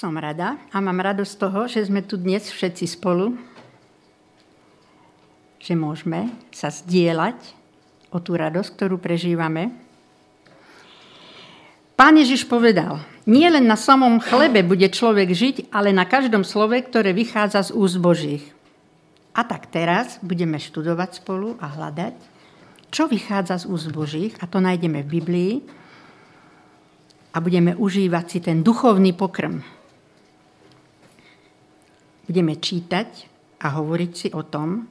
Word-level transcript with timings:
Som 0.00 0.16
rada 0.16 0.56
a 0.72 0.80
mám 0.80 0.96
radosť 0.96 1.34
toho, 1.36 1.68
že 1.68 1.84
sme 1.84 2.00
tu 2.00 2.16
dnes 2.16 2.40
všetci 2.40 2.88
spolu, 2.88 3.36
že 5.60 5.76
môžeme 5.76 6.32
sa 6.48 6.72
zdieľať 6.72 7.36
o 8.08 8.16
tú 8.16 8.32
radosť, 8.32 8.80
ktorú 8.80 8.96
prežívame. 8.96 9.76
Pán 12.00 12.16
Ježiš 12.16 12.48
povedal, 12.48 13.04
nie 13.28 13.44
len 13.44 13.68
na 13.68 13.76
samom 13.76 14.24
chlebe 14.24 14.64
bude 14.64 14.88
človek 14.88 15.36
žiť, 15.36 15.68
ale 15.68 15.92
na 15.92 16.08
každom 16.08 16.48
slove, 16.48 16.80
ktoré 16.80 17.12
vychádza 17.12 17.68
z 17.68 17.76
úst 17.76 18.00
Božích. 18.00 18.56
A 19.36 19.44
tak 19.44 19.68
teraz 19.68 20.16
budeme 20.24 20.56
študovať 20.56 21.20
spolu 21.20 21.60
a 21.60 21.68
hľadať, 21.76 22.16
čo 22.88 23.04
vychádza 23.04 23.68
z 23.68 23.68
úst 23.68 23.92
Božích, 23.92 24.32
a 24.40 24.48
to 24.48 24.64
nájdeme 24.64 25.04
v 25.04 25.12
Biblii, 25.20 25.54
a 27.30 27.44
budeme 27.44 27.76
užívať 27.76 28.24
si 28.32 28.38
ten 28.40 28.64
duchovný 28.64 29.12
pokrm, 29.12 29.60
budeme 32.30 32.54
čítať 32.54 33.26
a 33.58 33.74
hovoriť 33.74 34.12
si 34.14 34.28
o 34.30 34.46
tom, 34.46 34.86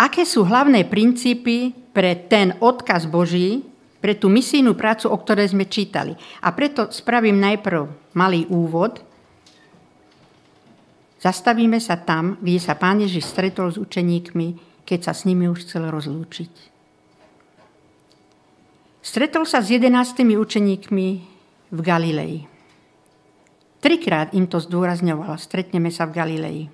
aké 0.00 0.24
sú 0.24 0.48
hlavné 0.48 0.88
princípy 0.88 1.76
pre 1.92 2.16
ten 2.16 2.56
odkaz 2.56 3.04
Boží, 3.04 3.60
pre 4.00 4.16
tú 4.16 4.32
misijnú 4.32 4.72
prácu, 4.72 5.12
o 5.12 5.16
ktorej 5.20 5.52
sme 5.52 5.68
čítali. 5.68 6.16
A 6.40 6.56
preto 6.56 6.88
spravím 6.88 7.36
najprv 7.36 8.12
malý 8.16 8.48
úvod. 8.48 9.04
Zastavíme 11.20 11.76
sa 11.84 12.00
tam, 12.00 12.40
kde 12.40 12.60
sa 12.60 12.80
Pán 12.80 13.04
Ježiš 13.04 13.28
stretol 13.28 13.68
s 13.72 13.76
učeníkmi, 13.76 14.80
keď 14.88 15.10
sa 15.10 15.12
s 15.12 15.28
nimi 15.28 15.52
už 15.52 15.68
chcel 15.68 15.90
rozlúčiť. 15.92 16.52
Stretol 19.04 19.44
sa 19.44 19.60
s 19.60 19.68
jedenáctými 19.68 20.38
učeníkmi 20.38 21.06
v 21.72 21.78
Galilei. 21.82 22.55
Trikrát 23.86 24.34
im 24.34 24.50
to 24.50 24.58
zdôrazňoval. 24.58 25.38
Stretneme 25.38 25.94
sa 25.94 26.10
v 26.10 26.18
Galilei. 26.18 26.66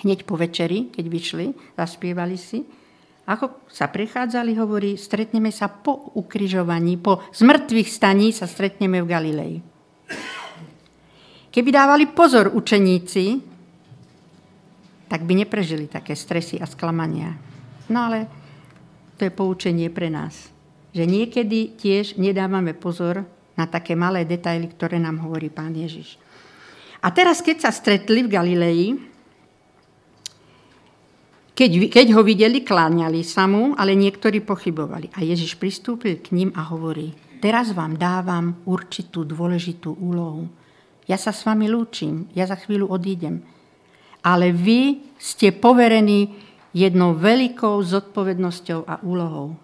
Hneď 0.00 0.24
po 0.24 0.40
večeri, 0.40 0.88
keď 0.88 1.04
vyšli, 1.04 1.46
zaspievali 1.76 2.40
si, 2.40 2.64
ako 3.28 3.68
sa 3.68 3.92
prechádzali, 3.92 4.56
hovorí, 4.56 4.96
stretneme 4.96 5.52
sa 5.52 5.68
po 5.68 6.16
ukrižovaní, 6.16 6.96
po 6.96 7.20
zmrtvých 7.36 7.92
staní 7.92 8.32
sa 8.32 8.48
stretneme 8.48 9.04
v 9.04 9.10
Galilei. 9.12 9.54
Keby 11.52 11.68
dávali 11.68 12.08
pozor 12.08 12.48
učeníci, 12.56 13.24
tak 15.12 15.28
by 15.28 15.44
neprežili 15.44 15.92
také 15.92 16.16
stresy 16.16 16.56
a 16.56 16.64
sklamania. 16.64 17.36
No 17.92 18.08
ale 18.08 18.32
to 19.20 19.28
je 19.28 19.32
poučenie 19.36 19.92
pre 19.92 20.08
nás, 20.08 20.48
že 20.96 21.04
niekedy 21.04 21.76
tiež 21.76 22.16
nedávame 22.16 22.72
pozor 22.72 23.28
na 23.56 23.68
také 23.68 23.92
malé 23.92 24.24
detaily, 24.24 24.68
ktoré 24.72 24.96
nám 24.96 25.20
hovorí 25.22 25.52
pán 25.52 25.76
Ježiš. 25.76 26.16
A 27.02 27.10
teraz, 27.10 27.42
keď 27.42 27.66
sa 27.66 27.70
stretli 27.74 28.22
v 28.22 28.32
Galilei, 28.32 28.94
keď, 31.52 31.92
keď 31.92 32.06
ho 32.16 32.22
videli, 32.24 32.64
kláňali 32.64 33.20
sa 33.20 33.44
mu, 33.44 33.76
ale 33.76 33.92
niektorí 33.92 34.40
pochybovali. 34.40 35.12
A 35.12 35.20
Ježiš 35.20 35.60
pristúpil 35.60 36.18
k 36.24 36.32
ním 36.32 36.50
a 36.56 36.64
hovorí, 36.64 37.12
teraz 37.44 37.76
vám 37.76 38.00
dávam 38.00 38.56
určitú 38.64 39.28
dôležitú 39.28 39.92
úlohu. 40.00 40.48
Ja 41.04 41.20
sa 41.20 41.34
s 41.34 41.44
vami 41.44 41.68
lúčim, 41.68 42.30
ja 42.32 42.48
za 42.48 42.56
chvíľu 42.56 42.88
odídem. 42.88 43.44
Ale 44.22 44.54
vy 44.54 45.02
ste 45.20 45.52
poverení 45.52 46.32
jednou 46.72 47.12
veľkou 47.14 47.82
zodpovednosťou 47.84 48.80
a 48.88 49.02
úlohou. 49.04 49.58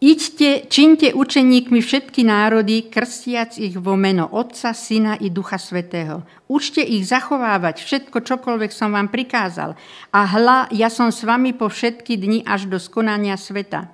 Iďte, 0.00 0.64
činte 0.72 1.08
učeníkmi 1.12 1.84
všetky 1.84 2.24
národy, 2.24 2.88
krstiac 2.88 3.60
ich 3.60 3.76
vo 3.76 4.00
meno 4.00 4.32
Otca, 4.32 4.72
Syna 4.72 5.20
i 5.20 5.28
Ducha 5.28 5.60
Svetého. 5.60 6.24
Učte 6.48 6.80
ich 6.80 7.04
zachovávať 7.04 7.84
všetko, 7.84 8.24
čokoľvek 8.24 8.72
som 8.72 8.96
vám 8.96 9.12
prikázal. 9.12 9.76
A 10.08 10.20
hla, 10.24 10.72
ja 10.72 10.88
som 10.88 11.12
s 11.12 11.20
vami 11.20 11.52
po 11.52 11.68
všetky 11.68 12.16
dni 12.16 12.40
až 12.48 12.64
do 12.64 12.80
skonania 12.80 13.36
sveta. 13.36 13.92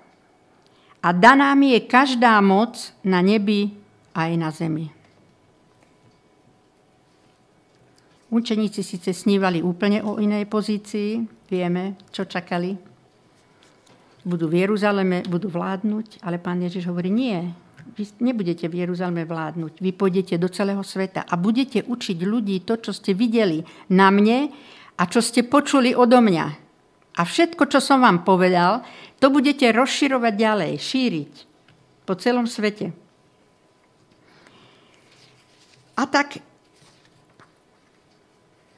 A 1.03 1.09
daná 1.11 1.51
mi 1.59 1.75
je 1.75 1.83
každá 1.83 2.39
moc 2.39 2.95
na 3.03 3.19
nebi 3.19 3.75
aj 4.15 4.31
na 4.39 4.55
zemi. 4.55 4.95
Učeníci 8.31 8.87
síce 8.87 9.11
snívali 9.11 9.59
úplne 9.59 10.07
o 10.07 10.23
inej 10.23 10.47
pozícii, 10.47 11.27
vieme, 11.51 11.99
čo 12.15 12.31
čakali, 12.31 12.96
budú 14.27 14.51
v 14.51 14.67
Jeruzaleme, 14.67 15.23
budú 15.31 15.47
vládnuť, 15.47 16.27
ale 16.27 16.43
pán 16.43 16.59
Ježiš 16.59 16.91
hovorí, 16.91 17.15
nie, 17.15 17.39
vy 17.95 18.05
nebudete 18.19 18.67
v 18.67 18.83
Jeruzaleme 18.83 19.23
vládnuť, 19.23 19.79
vy 19.79 19.91
pôjdete 19.95 20.35
do 20.43 20.51
celého 20.51 20.83
sveta 20.83 21.23
a 21.23 21.39
budete 21.39 21.87
učiť 21.87 22.19
ľudí 22.27 22.67
to, 22.67 22.83
čo 22.83 22.91
ste 22.91 23.15
videli 23.15 23.63
na 23.95 24.11
mne 24.11 24.51
a 24.99 25.03
čo 25.07 25.23
ste 25.23 25.47
počuli 25.47 25.95
odo 25.95 26.19
mňa. 26.19 26.47
A 27.17 27.23
všetko, 27.23 27.71
čo 27.71 27.79
som 27.79 28.03
vám 28.03 28.27
povedal, 28.27 28.83
to 29.23 29.31
budete 29.31 29.65
rozširovať 29.71 30.35
ďalej, 30.37 30.73
šíriť 30.77 31.33
po 32.05 32.19
celom 32.19 32.45
svete. 32.45 32.93
A 35.97 36.05
tak 36.05 36.43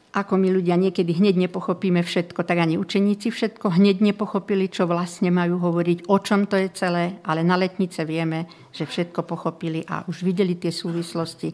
ako 0.09 0.41
my 0.41 0.49
ľudia 0.49 0.81
niekedy 0.81 1.21
hneď 1.21 1.49
nepochopíme 1.49 2.01
všetko, 2.01 2.41
tak 2.49 2.65
ani 2.65 2.81
učeníci 2.81 3.29
všetko 3.29 3.77
hneď 3.77 4.01
nepochopili, 4.01 4.73
čo 4.73 4.89
vlastne 4.89 5.29
majú 5.29 5.61
hovoriť, 5.61 6.09
o 6.09 6.17
čom 6.17 6.49
to 6.49 6.57
je 6.57 6.73
celé, 6.73 7.21
ale 7.29 7.45
na 7.45 7.61
letnice 7.61 8.09
vieme, 8.09 8.49
že 8.73 8.89
všetko 8.89 9.29
pochopili 9.29 9.85
a 9.85 10.09
už 10.09 10.25
videli 10.25 10.57
tie 10.57 10.73
súvislosti 10.73 11.53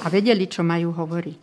a 0.00 0.06
vedeli, 0.08 0.48
čo 0.48 0.64
majú 0.64 0.96
hovoriť. 0.96 1.42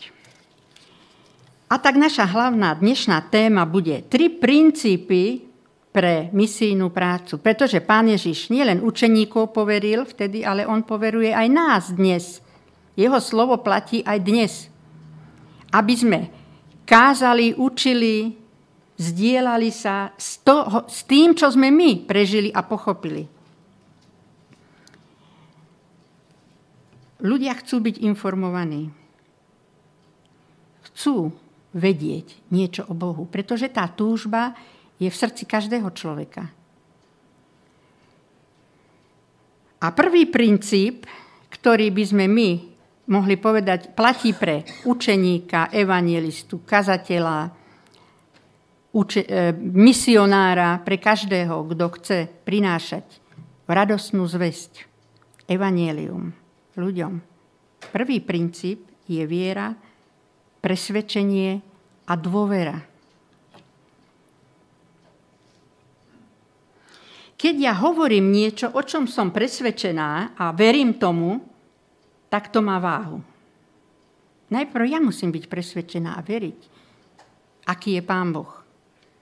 A 1.67 1.75
tak 1.83 1.99
naša 1.99 2.25
hlavná 2.25 2.79
dnešná 2.79 3.27
téma 3.27 3.67
bude 3.67 4.07
tri 4.07 4.31
princípy 4.31 5.43
pre 5.91 6.31
misijnú 6.31 6.93
prácu. 6.93 7.43
Pretože 7.43 7.83
pán 7.83 8.07
Ježiš 8.07 8.53
nielen 8.53 8.79
učeníkov 8.79 9.51
poveril 9.51 10.07
vtedy, 10.07 10.47
ale 10.47 10.63
on 10.63 10.87
poveruje 10.87 11.35
aj 11.35 11.47
nás 11.51 11.83
dnes. 11.91 12.39
Jeho 12.95 13.19
slovo 13.19 13.59
platí 13.59 13.99
aj 14.07 14.19
dnes 14.23 14.53
aby 15.71 15.93
sme 15.97 16.19
kázali, 16.87 17.51
učili, 17.55 18.31
zdieľali 18.97 19.69
sa 19.69 20.15
s, 20.15 20.41
toho, 20.41 20.87
s 20.87 21.03
tým, 21.05 21.37
čo 21.37 21.51
sme 21.51 21.69
my 21.69 22.07
prežili 22.07 22.49
a 22.49 22.65
pochopili. 22.65 23.27
Ľudia 27.17 27.53
chcú 27.57 27.81
byť 27.81 27.95
informovaní. 28.05 28.93
Chcú 30.85 31.33
vedieť 31.73 32.37
niečo 32.49 32.85
o 32.89 32.93
Bohu, 32.93 33.25
pretože 33.29 33.69
tá 33.69 33.85
túžba 33.89 34.57
je 34.97 35.09
v 35.09 35.19
srdci 35.19 35.45
každého 35.45 35.89
človeka. 35.93 36.49
A 39.77 39.93
prvý 39.93 40.25
princíp, 40.25 41.05
ktorý 41.53 41.93
by 41.93 42.03
sme 42.05 42.25
my 42.25 42.49
mohli 43.07 43.39
povedať, 43.39 43.95
platí 43.95 44.35
pre 44.35 44.67
učeníka, 44.83 45.71
evangelistu, 45.71 46.63
kazateľa, 46.63 47.51
uče, 48.91 49.21
e, 49.23 49.51
misionára, 49.57 50.79
pre 50.83 50.99
každého, 50.99 51.71
kto 51.71 51.85
chce 51.99 52.17
prinášať 52.43 53.05
radosnú 53.67 54.27
zväzť, 54.27 54.87
evanielium 55.47 56.35
ľuďom. 56.75 57.13
Prvý 57.91 58.19
princíp 58.19 58.83
je 59.07 59.23
viera, 59.23 59.71
presvedčenie 60.59 61.63
a 62.07 62.13
dôvera. 62.19 62.83
Keď 67.37 67.55
ja 67.61 67.77
hovorím 67.77 68.33
niečo, 68.33 68.73
o 68.73 68.81
čom 68.81 69.05
som 69.05 69.29
presvedčená 69.29 70.33
a 70.33 70.49
verím 70.57 70.97
tomu, 70.97 71.37
tak 72.27 72.51
to 72.51 72.59
má 72.59 72.79
váhu. 72.79 73.23
Najprv 74.47 74.85
ja 74.87 74.99
musím 75.03 75.35
byť 75.35 75.45
presvedčená 75.51 76.15
a 76.15 76.23
veriť, 76.23 76.59
aký 77.67 77.99
je 77.99 78.03
Pán 78.03 78.31
Boh. 78.31 78.51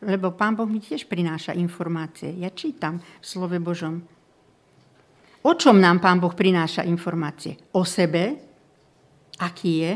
Lebo 0.06 0.38
Pán 0.38 0.54
Boh 0.54 0.70
mi 0.70 0.78
tiež 0.78 1.10
prináša 1.10 1.58
informácie. 1.58 2.30
Ja 2.38 2.54
čítam 2.54 3.02
v 3.02 3.26
slove 3.26 3.58
Božom. 3.58 4.06
O 5.42 5.54
čom 5.58 5.82
nám 5.82 5.98
Pán 5.98 6.22
Boh 6.22 6.34
prináša 6.34 6.86
informácie? 6.86 7.58
O 7.74 7.82
sebe, 7.86 8.38
aký 9.42 9.74
je, 9.82 9.94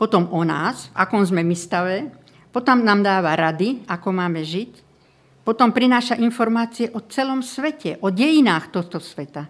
potom 0.00 0.32
o 0.32 0.40
nás, 0.40 0.88
v 0.88 0.96
akom 0.96 1.20
sme 1.20 1.44
my 1.44 1.56
stave, 1.56 2.08
potom 2.48 2.80
nám 2.80 3.04
dáva 3.04 3.36
rady, 3.36 3.84
ako 3.84 4.08
máme 4.08 4.40
žiť, 4.40 4.72
potom 5.44 5.72
prináša 5.72 6.16
informácie 6.16 6.88
o 6.96 7.04
celom 7.04 7.44
svete, 7.44 8.00
o 8.00 8.08
dejinách 8.08 8.72
tohto 8.72 8.96
sveta. 8.96 9.48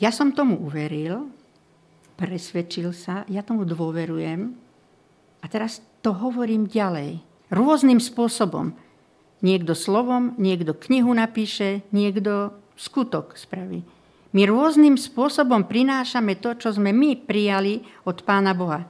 Ja 0.00 0.08
som 0.08 0.32
tomu 0.32 0.56
uveril, 0.64 1.28
presvedčil 2.14 2.94
sa, 2.94 3.26
ja 3.26 3.42
tomu 3.42 3.66
dôverujem 3.66 4.54
a 5.42 5.46
teraz 5.50 5.82
to 6.00 6.14
hovorím 6.14 6.70
ďalej. 6.70 7.20
Rôznym 7.52 8.00
spôsobom. 8.00 8.72
Niekto 9.44 9.76
slovom, 9.76 10.32
niekto 10.40 10.72
knihu 10.88 11.12
napíše, 11.12 11.84
niekto 11.92 12.56
skutok 12.80 13.36
spraví. 13.36 13.84
My 14.34 14.42
rôznym 14.50 14.98
spôsobom 14.98 15.68
prinášame 15.68 16.40
to, 16.40 16.58
čo 16.58 16.74
sme 16.74 16.90
my 16.90 17.14
prijali 17.22 17.86
od 18.02 18.24
Pána 18.26 18.50
Boha. 18.56 18.82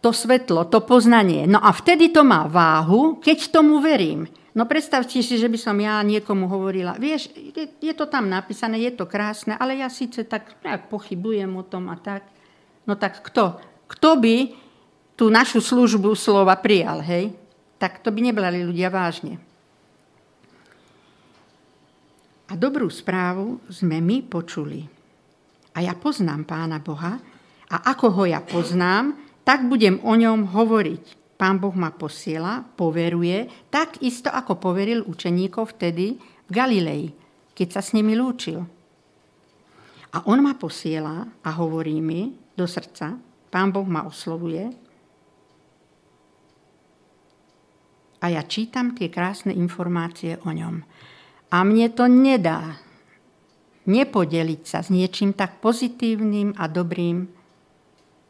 To 0.00 0.12
svetlo, 0.12 0.68
to 0.68 0.84
poznanie. 0.84 1.44
No 1.44 1.60
a 1.60 1.72
vtedy 1.72 2.12
to 2.12 2.24
má 2.24 2.48
váhu, 2.48 3.20
keď 3.20 3.52
tomu 3.52 3.80
verím. 3.84 4.28
No 4.54 4.70
predstavte 4.70 5.18
si, 5.18 5.34
že 5.34 5.50
by 5.50 5.58
som 5.58 5.74
ja 5.82 5.98
niekomu 6.06 6.46
hovorila, 6.46 6.94
vieš, 6.94 7.26
je, 7.34 7.66
je 7.82 7.94
to 7.94 8.06
tam 8.06 8.30
napísané, 8.30 8.78
je 8.86 8.94
to 8.94 9.02
krásne, 9.10 9.58
ale 9.58 9.82
ja 9.82 9.90
síce 9.90 10.22
tak 10.22 10.54
nejak 10.62 10.86
pochybujem 10.86 11.50
o 11.58 11.66
tom 11.66 11.90
a 11.90 11.98
tak. 11.98 12.22
No 12.86 12.94
tak 12.94 13.18
kto? 13.26 13.58
Kto 13.90 14.14
by 14.14 14.54
tú 15.18 15.26
našu 15.26 15.58
službu 15.58 16.14
slova 16.14 16.54
prijal, 16.54 17.02
hej? 17.02 17.34
Tak 17.82 18.06
to 18.06 18.14
by 18.14 18.22
nebrali 18.22 18.62
ľudia 18.62 18.94
vážne. 18.94 19.42
A 22.46 22.54
dobrú 22.54 22.86
správu 22.86 23.58
sme 23.66 23.98
my 23.98 24.22
počuli. 24.22 24.86
A 25.74 25.82
ja 25.82 25.98
poznám 25.98 26.46
Pána 26.46 26.78
Boha 26.78 27.18
a 27.66 27.76
ako 27.90 28.22
ho 28.22 28.24
ja 28.30 28.38
poznám, 28.38 29.18
tak 29.42 29.66
budem 29.66 29.98
o 30.06 30.14
ňom 30.14 30.54
hovoriť. 30.54 31.23
Pán 31.34 31.58
Boh 31.58 31.74
ma 31.74 31.90
posiela, 31.90 32.62
poveruje, 32.62 33.50
tak 33.70 33.98
isto 34.00 34.30
ako 34.30 34.58
poveril 34.62 35.02
učeníkov 35.02 35.74
vtedy 35.74 36.14
v 36.20 36.50
Galilei, 36.50 37.04
keď 37.52 37.68
sa 37.78 37.80
s 37.82 37.90
nimi 37.92 38.14
lúčil. 38.14 38.62
A 40.14 40.22
on 40.30 40.38
ma 40.46 40.54
posiela 40.54 41.26
a 41.42 41.50
hovorí 41.58 41.98
mi 41.98 42.30
do 42.54 42.70
srdca, 42.70 43.18
Pán 43.50 43.74
Boh 43.74 43.86
ma 43.86 44.06
oslovuje 44.06 44.84
a 48.24 48.32
ja 48.32 48.40
čítam 48.48 48.96
tie 48.96 49.12
krásne 49.12 49.52
informácie 49.52 50.40
o 50.42 50.50
ňom. 50.50 50.80
A 51.52 51.60
mne 51.60 51.92
to 51.92 52.08
nedá 52.08 52.80
nepodeliť 53.84 54.62
sa 54.64 54.80
s 54.80 54.88
niečím 54.88 55.36
tak 55.36 55.60
pozitívnym 55.60 56.56
a 56.56 56.64
dobrým, 56.64 57.28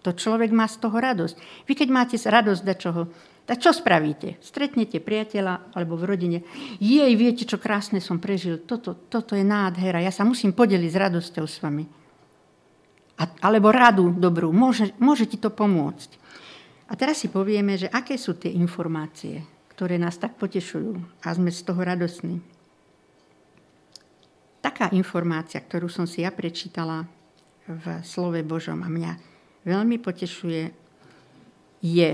to 0.05 0.13
človek 0.13 0.53
má 0.53 0.69
z 0.69 0.85
toho 0.85 1.01
radosť. 1.01 1.65
Vy 1.65 1.73
keď 1.73 1.89
máte 1.89 2.21
radosť 2.21 2.61
da 2.61 2.77
čoho, 2.77 3.09
tak 3.49 3.61
čo 3.61 3.73
spravíte? 3.73 4.37
Stretnete 4.45 5.01
priateľa 5.01 5.73
alebo 5.73 5.97
v 5.97 6.05
rodine. 6.05 6.39
Jej, 6.77 7.13
viete, 7.17 7.49
čo 7.49 7.57
krásne 7.57 8.05
som 8.05 8.21
prežil. 8.21 8.61
Toto, 8.65 8.93
toto 9.09 9.33
je 9.33 9.45
nádhera. 9.45 10.05
Ja 10.05 10.13
sa 10.13 10.29
musím 10.29 10.53
podeliť 10.53 10.91
s 10.93 11.01
radosťou 11.01 11.45
s 11.45 11.57
vami. 11.61 11.85
A, 13.21 13.25
alebo 13.45 13.73
radu 13.73 14.13
dobrú. 14.13 14.53
Môže, 14.53 14.93
môže 15.01 15.29
ti 15.29 15.41
to 15.41 15.53
pomôcť. 15.53 16.21
A 16.89 16.97
teraz 16.97 17.21
si 17.21 17.29
povieme, 17.33 17.77
že 17.81 17.89
aké 17.89 18.17
sú 18.21 18.37
tie 18.37 18.53
informácie, 18.53 19.45
ktoré 19.73 19.97
nás 19.97 20.21
tak 20.21 20.37
potešujú 20.37 21.25
a 21.25 21.29
sme 21.33 21.49
z 21.53 21.61
toho 21.65 21.81
radosní. 21.81 22.41
Taká 24.65 24.89
informácia, 24.97 25.61
ktorú 25.61 25.93
som 25.93 26.09
si 26.09 26.25
ja 26.25 26.33
prečítala 26.33 27.05
v 27.69 28.01
slove 28.05 28.41
Božom 28.41 28.81
a 28.81 28.89
mňa 28.89 29.34
veľmi 29.65 29.97
potešuje, 29.99 30.63
je 31.85 32.11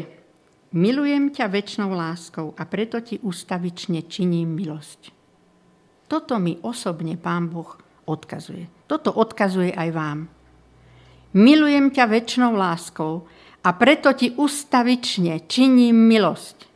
milujem 0.75 1.31
ťa 1.31 1.47
väčšnou 1.47 1.91
láskou 1.95 2.55
a 2.55 2.63
preto 2.67 2.99
ti 3.03 3.19
ustavične 3.23 4.07
činím 4.07 4.55
milosť. 4.55 5.15
Toto 6.11 6.43
mi 6.43 6.59
osobne 6.67 7.15
Pán 7.15 7.47
Boh 7.47 7.79
odkazuje. 8.11 8.67
Toto 8.91 9.15
odkazuje 9.15 9.71
aj 9.71 9.89
vám. 9.95 10.19
Milujem 11.39 11.95
ťa 11.95 12.11
väčšnou 12.11 12.59
láskou 12.59 13.31
a 13.63 13.71
preto 13.79 14.11
ti 14.19 14.35
ustavične 14.35 15.47
činím 15.47 15.95
milosť. 16.11 16.67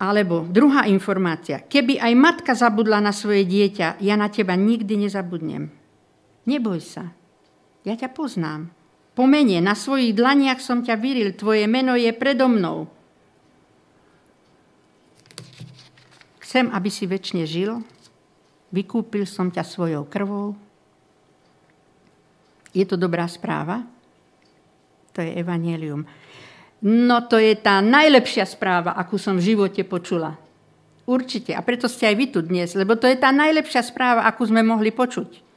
Alebo 0.00 0.46
druhá 0.46 0.86
informácia. 0.86 1.60
Keby 1.66 1.98
aj 1.98 2.12
matka 2.14 2.52
zabudla 2.54 3.02
na 3.02 3.10
svoje 3.10 3.44
dieťa, 3.44 4.00
ja 4.00 4.14
na 4.14 4.30
teba 4.30 4.54
nikdy 4.54 4.96
nezabudnem. 4.96 5.68
Neboj 6.46 6.80
sa. 6.80 7.10
Ja 7.84 7.98
ťa 7.98 8.14
poznám. 8.14 8.72
Pomene, 9.20 9.60
na 9.60 9.76
svojich 9.76 10.16
dlaniach 10.16 10.64
som 10.64 10.80
ťa 10.80 10.96
vyril, 10.96 11.36
tvoje 11.36 11.68
meno 11.68 11.92
je 11.92 12.08
predo 12.16 12.48
mnou. 12.48 12.88
Chcem, 16.40 16.72
aby 16.72 16.88
si 16.88 17.04
väčšine 17.04 17.44
žil, 17.44 17.84
vykúpil 18.72 19.28
som 19.28 19.52
ťa 19.52 19.60
svojou 19.60 20.08
krvou. 20.08 20.56
Je 22.72 22.88
to 22.88 22.96
dobrá 22.96 23.28
správa? 23.28 23.84
To 25.12 25.20
je 25.20 25.36
evanelium. 25.36 26.08
No 26.80 27.20
to 27.28 27.36
je 27.36 27.52
tá 27.60 27.84
najlepšia 27.84 28.48
správa, 28.48 28.96
akú 28.96 29.20
som 29.20 29.36
v 29.36 29.52
živote 29.52 29.84
počula. 29.84 30.40
Určite. 31.04 31.52
A 31.52 31.60
preto 31.60 31.92
ste 31.92 32.08
aj 32.08 32.16
vy 32.16 32.26
tu 32.32 32.40
dnes, 32.40 32.72
lebo 32.72 32.96
to 32.96 33.04
je 33.04 33.20
tá 33.20 33.28
najlepšia 33.36 33.84
správa, 33.84 34.24
akú 34.24 34.48
sme 34.48 34.64
mohli 34.64 34.88
počuť. 34.88 35.49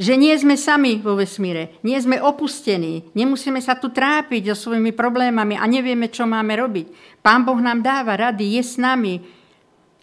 Že 0.00 0.14
nie 0.16 0.32
sme 0.40 0.56
sami 0.56 0.96
vo 0.96 1.20
vesmíre, 1.20 1.76
nie 1.84 2.00
sme 2.00 2.16
opustení, 2.16 3.04
nemusíme 3.12 3.60
sa 3.60 3.76
tu 3.76 3.92
trápiť 3.92 4.52
so 4.52 4.68
svojimi 4.68 4.96
problémami 4.96 5.60
a 5.60 5.68
nevieme, 5.68 6.08
čo 6.08 6.24
máme 6.24 6.56
robiť. 6.56 7.20
Pán 7.20 7.44
Boh 7.44 7.60
nám 7.60 7.84
dáva 7.84 8.16
rady, 8.16 8.56
je 8.56 8.62
s 8.64 8.80
nami. 8.80 9.20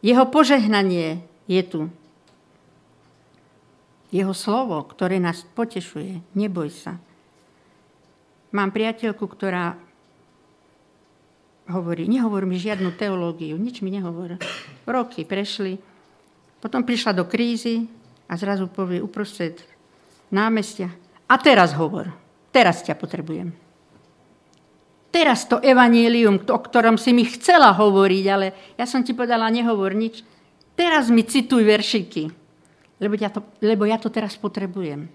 Jeho 0.05 0.29
požehnanie 0.29 1.25
je 1.49 1.61
tu. 1.65 1.81
Jeho 4.13 4.33
slovo, 4.37 4.77
ktoré 4.85 5.17
nás 5.17 5.41
potešuje. 5.57 6.21
Neboj 6.37 6.69
sa. 6.69 7.01
Mám 8.53 8.73
priateľku, 8.73 9.25
ktorá 9.25 9.77
hovorí, 11.69 12.09
nehovor 12.09 12.49
mi 12.49 12.57
žiadnu 12.57 12.93
teológiu, 12.97 13.57
nič 13.57 13.85
mi 13.85 13.93
nehovor. 13.93 14.41
Roky 14.89 15.25
prešli, 15.25 15.77
potom 16.57 16.81
prišla 16.81 17.13
do 17.13 17.29
krízy 17.29 17.85
a 18.25 18.33
zrazu 18.37 18.65
povie 18.65 19.01
uprostred 19.01 19.61
námestia. 20.33 20.89
A 21.29 21.37
teraz 21.37 21.77
hovor. 21.77 22.09
Teraz 22.49 22.81
ťa 22.81 22.97
potrebujem. 22.97 23.53
Teraz 25.09 25.45
to 25.49 25.57
evanílium, 25.61 26.41
o 26.45 26.59
ktorom 26.61 26.97
si 26.97 27.13
mi 27.13 27.25
chcela 27.25 27.73
hovoriť, 27.73 28.25
ale 28.29 28.53
ja 28.77 28.85
som 28.85 29.01
ti 29.01 29.17
povedala, 29.17 29.49
nehovor 29.49 29.97
nič. 29.97 30.21
Teraz 30.77 31.09
mi 31.09 31.25
cituj 31.25 31.65
veršiky, 31.65 32.29
lebo 33.01 33.17
ja 33.17 33.33
to, 33.33 33.41
lebo 33.61 33.89
ja 33.89 33.97
to 33.97 34.13
teraz 34.13 34.37
potrebujem. 34.37 35.09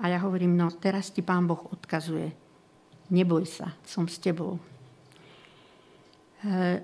A 0.00 0.08
ja 0.08 0.18
hovorím, 0.22 0.56
no 0.56 0.70
teraz 0.72 1.10
ti 1.10 1.20
Pán 1.20 1.44
Boh 1.44 1.60
odkazuje. 1.74 2.32
Neboj 3.10 3.44
sa, 3.44 3.74
som 3.82 4.06
s 4.06 4.22
tebou. 4.22 4.56
E, 6.40 6.80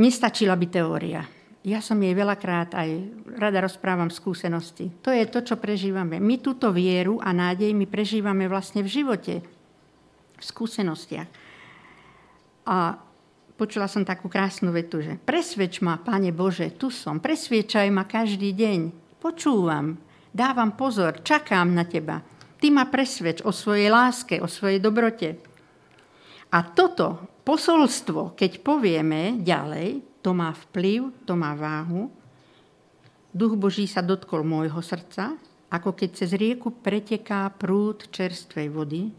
nestačila 0.00 0.56
by 0.56 0.66
teória 0.66 1.22
ja 1.64 1.80
som 1.80 1.96
jej 1.96 2.12
veľakrát 2.12 2.76
aj 2.76 2.88
rada 3.40 3.64
rozprávam 3.64 4.12
skúsenosti. 4.12 4.92
To 5.00 5.08
je 5.08 5.24
to, 5.24 5.40
čo 5.40 5.56
prežívame. 5.56 6.20
My 6.20 6.36
túto 6.36 6.68
vieru 6.68 7.16
a 7.24 7.32
nádej 7.32 7.72
my 7.72 7.88
prežívame 7.88 8.44
vlastne 8.52 8.84
v 8.84 8.92
živote, 8.92 9.40
v 10.36 10.42
skúsenostiach. 10.44 11.28
A 12.68 13.00
počula 13.56 13.88
som 13.88 14.04
takú 14.04 14.28
krásnu 14.28 14.76
vetu, 14.76 15.00
že 15.00 15.16
presvedč 15.16 15.80
ma, 15.80 15.96
Pane 15.96 16.36
Bože, 16.36 16.68
tu 16.76 16.92
som, 16.92 17.16
presviečaj 17.16 17.88
ma 17.88 18.04
každý 18.04 18.52
deň, 18.52 18.80
počúvam, 19.16 19.96
dávam 20.36 20.76
pozor, 20.76 21.24
čakám 21.24 21.72
na 21.72 21.88
Teba. 21.88 22.20
Ty 22.60 22.66
ma 22.76 22.84
presvedč 22.92 23.40
o 23.40 23.56
svojej 23.56 23.88
láske, 23.88 24.36
o 24.36 24.48
svojej 24.48 24.84
dobrote. 24.84 25.40
A 26.52 26.60
toto 26.60 27.40
posolstvo, 27.40 28.36
keď 28.36 28.60
povieme 28.60 29.40
ďalej, 29.40 30.13
to 30.24 30.32
má 30.32 30.56
vplyv, 30.56 31.12
to 31.28 31.36
má 31.36 31.52
váhu. 31.52 32.08
Duch 33.36 33.60
Boží 33.60 33.84
sa 33.84 34.00
dotkol 34.00 34.40
môjho 34.40 34.80
srdca, 34.80 35.36
ako 35.68 35.92
keď 35.92 36.08
cez 36.24 36.32
rieku 36.32 36.72
preteká 36.72 37.52
prúd 37.52 38.08
čerstvej 38.08 38.72
vody, 38.72 39.12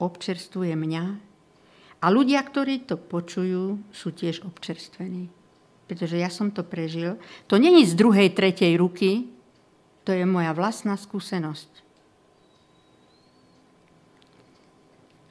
občerstvuje 0.00 0.72
mňa 0.72 1.04
a 2.00 2.06
ľudia, 2.08 2.40
ktorí 2.40 2.88
to 2.88 2.96
počujú, 2.96 3.92
sú 3.92 4.08
tiež 4.16 4.48
občerstvení. 4.48 5.28
Pretože 5.84 6.16
ja 6.16 6.32
som 6.32 6.48
to 6.48 6.64
prežil. 6.64 7.20
To 7.50 7.60
není 7.60 7.84
z 7.84 7.92
druhej, 7.98 8.32
tretej 8.32 8.80
ruky, 8.80 9.28
to 10.08 10.16
je 10.16 10.24
moja 10.24 10.56
vlastná 10.56 10.96
skúsenosť. 10.96 11.68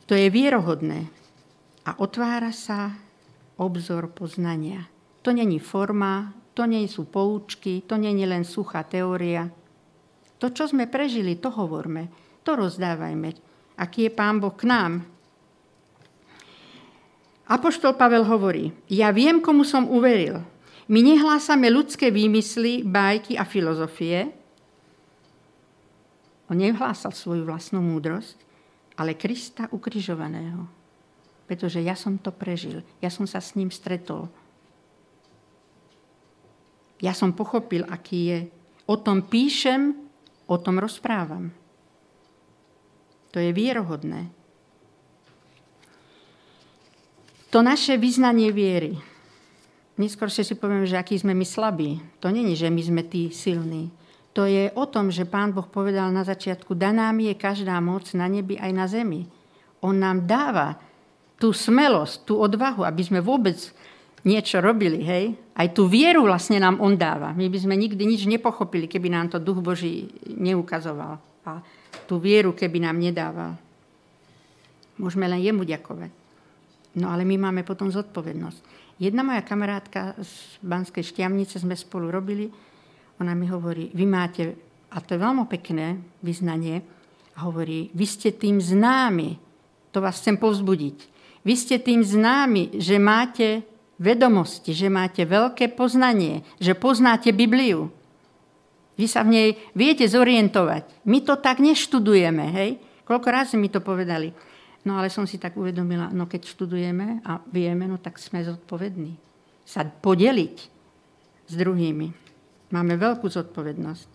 To 0.05 0.13
je 0.13 0.27
vierohodné 0.29 1.09
a 1.87 1.97
otvára 1.97 2.53
sa 2.53 2.93
obzor 3.57 4.13
poznania. 4.13 4.98
To 5.21 5.29
není 5.35 5.59
forma, 5.59 6.31
to 6.55 6.63
nie 6.67 6.83
sú 6.87 7.07
poučky, 7.07 7.83
to 7.87 7.95
je 7.99 8.27
len 8.27 8.43
suchá 8.43 8.83
teória. 8.83 9.47
To, 10.39 10.47
čo 10.51 10.71
sme 10.71 10.87
prežili, 10.87 11.35
to 11.35 11.51
hovorme, 11.51 12.07
to 12.43 12.55
rozdávajme. 12.55 13.35
Aký 13.79 14.07
je 14.07 14.11
Pán 14.11 14.39
Boh 14.39 14.55
k 14.55 14.67
nám? 14.67 15.07
Apoštol 17.49 17.97
Pavel 17.97 18.23
hovorí, 18.23 18.71
ja 18.91 19.09
viem, 19.09 19.41
komu 19.41 19.65
som 19.65 19.89
uveril. 19.89 20.43
My 20.89 20.99
nehlásame 21.01 21.69
ľudské 21.69 22.13
výmysly, 22.13 22.85
bajky 22.85 23.39
a 23.39 23.45
filozofie. 23.45 24.29
On 26.49 26.57
nehlásal 26.57 27.13
svoju 27.13 27.45
vlastnú 27.45 27.81
múdrosť, 27.81 28.37
ale 28.97 29.17
Krista 29.17 29.69
ukrižovaného. 29.69 30.65
Pretože 31.49 31.81
ja 31.81 31.97
som 31.97 32.21
to 32.21 32.29
prežil, 32.29 32.85
ja 33.01 33.09
som 33.09 33.25
sa 33.25 33.41
s 33.41 33.57
ním 33.57 33.73
stretol, 33.73 34.29
ja 36.99 37.15
som 37.15 37.31
pochopil, 37.31 37.87
aký 37.87 38.19
je. 38.27 38.39
O 38.89 38.99
tom 38.99 39.23
píšem, 39.23 39.95
o 40.49 40.55
tom 40.59 40.81
rozprávam. 40.81 41.51
To 43.29 43.37
je 43.37 43.53
vierohodné. 43.53 44.33
To 47.49 47.65
naše 47.65 47.97
vyznanie 47.97 48.53
viery. 48.53 48.97
Neskôr 49.99 50.31
si 50.31 50.45
povieme, 50.55 50.87
že 50.87 50.95
aký 50.95 51.17
sme 51.17 51.35
my 51.35 51.45
slabí. 51.45 51.99
To 52.23 52.31
není, 52.31 52.55
že 52.55 52.71
my 52.71 52.81
sme 52.81 53.01
tí 53.03 53.33
silní. 53.33 53.91
To 54.37 54.45
je 54.45 54.69
o 54.77 54.85
tom, 54.85 55.09
že 55.09 55.27
Pán 55.27 55.51
Boh 55.51 55.65
povedal 55.65 56.13
na 56.13 56.21
začiatku, 56.21 56.77
daná 56.77 57.09
mi 57.09 57.27
je 57.27 57.35
každá 57.35 57.75
moc 57.81 58.07
na 58.13 58.29
nebi 58.29 58.55
aj 58.55 58.71
na 58.71 58.85
zemi. 58.85 59.25
On 59.81 59.91
nám 59.91 60.29
dáva 60.29 60.77
tú 61.41 61.51
smelosť, 61.51 62.29
tú 62.29 62.37
odvahu, 62.37 62.85
aby 62.85 63.01
sme 63.01 63.19
vôbec 63.19 63.57
niečo 64.23 64.59
robili, 64.59 65.03
hej? 65.03 65.35
Aj 65.55 65.67
tú 65.71 65.87
vieru 65.87 66.27
vlastne 66.27 66.59
nám 66.59 66.79
on 66.79 66.95
dáva. 66.95 67.35
My 67.35 67.47
by 67.47 67.59
sme 67.59 67.75
nikdy 67.75 68.03
nič 68.03 68.27
nepochopili, 68.27 68.87
keby 68.87 69.11
nám 69.11 69.31
to 69.31 69.43
Duch 69.43 69.59
Boží 69.63 70.07
neukazoval. 70.27 71.19
A 71.47 71.63
tú 72.07 72.19
vieru, 72.19 72.55
keby 72.55 72.83
nám 72.83 72.99
nedával. 72.99 73.55
Môžeme 74.99 75.27
len 75.27 75.39
jemu 75.39 75.63
ďakovať. 75.63 76.11
No 76.99 77.13
ale 77.13 77.23
my 77.23 77.37
máme 77.37 77.61
potom 77.63 77.87
zodpovednosť. 77.87 78.79
Jedna 78.99 79.23
moja 79.23 79.39
kamarátka 79.45 80.19
z 80.19 80.59
Banskej 80.59 81.07
šťavnice 81.07 81.63
sme 81.63 81.77
spolu 81.79 82.11
robili, 82.11 82.51
ona 83.19 83.31
mi 83.31 83.47
hovorí, 83.47 83.91
vy 83.95 84.03
máte, 84.03 84.43
a 84.91 84.99
to 84.99 85.15
je 85.15 85.23
veľmi 85.23 85.47
pekné 85.47 85.95
vyznanie, 86.19 86.83
a 87.39 87.47
hovorí, 87.47 87.87
vy 87.95 88.03
ste 88.03 88.35
tým 88.35 88.59
známi, 88.59 89.39
to 89.95 90.03
vás 90.03 90.19
chcem 90.19 90.35
povzbudiť. 90.35 90.97
Vy 91.47 91.53
ste 91.55 91.79
tým 91.79 92.03
známi, 92.03 92.75
že 92.83 92.99
máte 92.99 93.63
vedomosti, 93.99 94.71
že 94.71 94.87
máte 94.87 95.27
veľké 95.27 95.75
poznanie, 95.75 96.41
že 96.57 96.73
poznáte 96.73 97.35
Bibliu. 97.35 97.91
Vy 98.95 99.05
sa 99.07 99.23
v 99.23 99.31
nej 99.31 99.49
viete 99.75 100.07
zorientovať. 100.07 101.07
My 101.07 101.23
to 101.23 101.39
tak 101.39 101.59
neštudujeme, 101.59 102.45
hej? 102.55 102.69
Koľko 103.03 103.27
razy 103.31 103.55
mi 103.59 103.67
to 103.71 103.83
povedali. 103.83 104.31
No 104.87 104.95
ale 104.95 105.11
som 105.11 105.27
si 105.27 105.35
tak 105.35 105.59
uvedomila, 105.59 106.07
no 106.11 106.27
keď 106.27 106.47
študujeme 106.47 107.23
a 107.27 107.43
vieme, 107.51 107.87
no 107.87 107.99
tak 107.99 108.15
sme 108.19 108.43
zodpovední. 108.43 109.15
Sa 109.67 109.83
podeliť 109.83 110.55
s 111.47 111.53
druhými. 111.53 112.07
Máme 112.71 112.95
veľkú 112.95 113.27
zodpovednosť. 113.27 114.07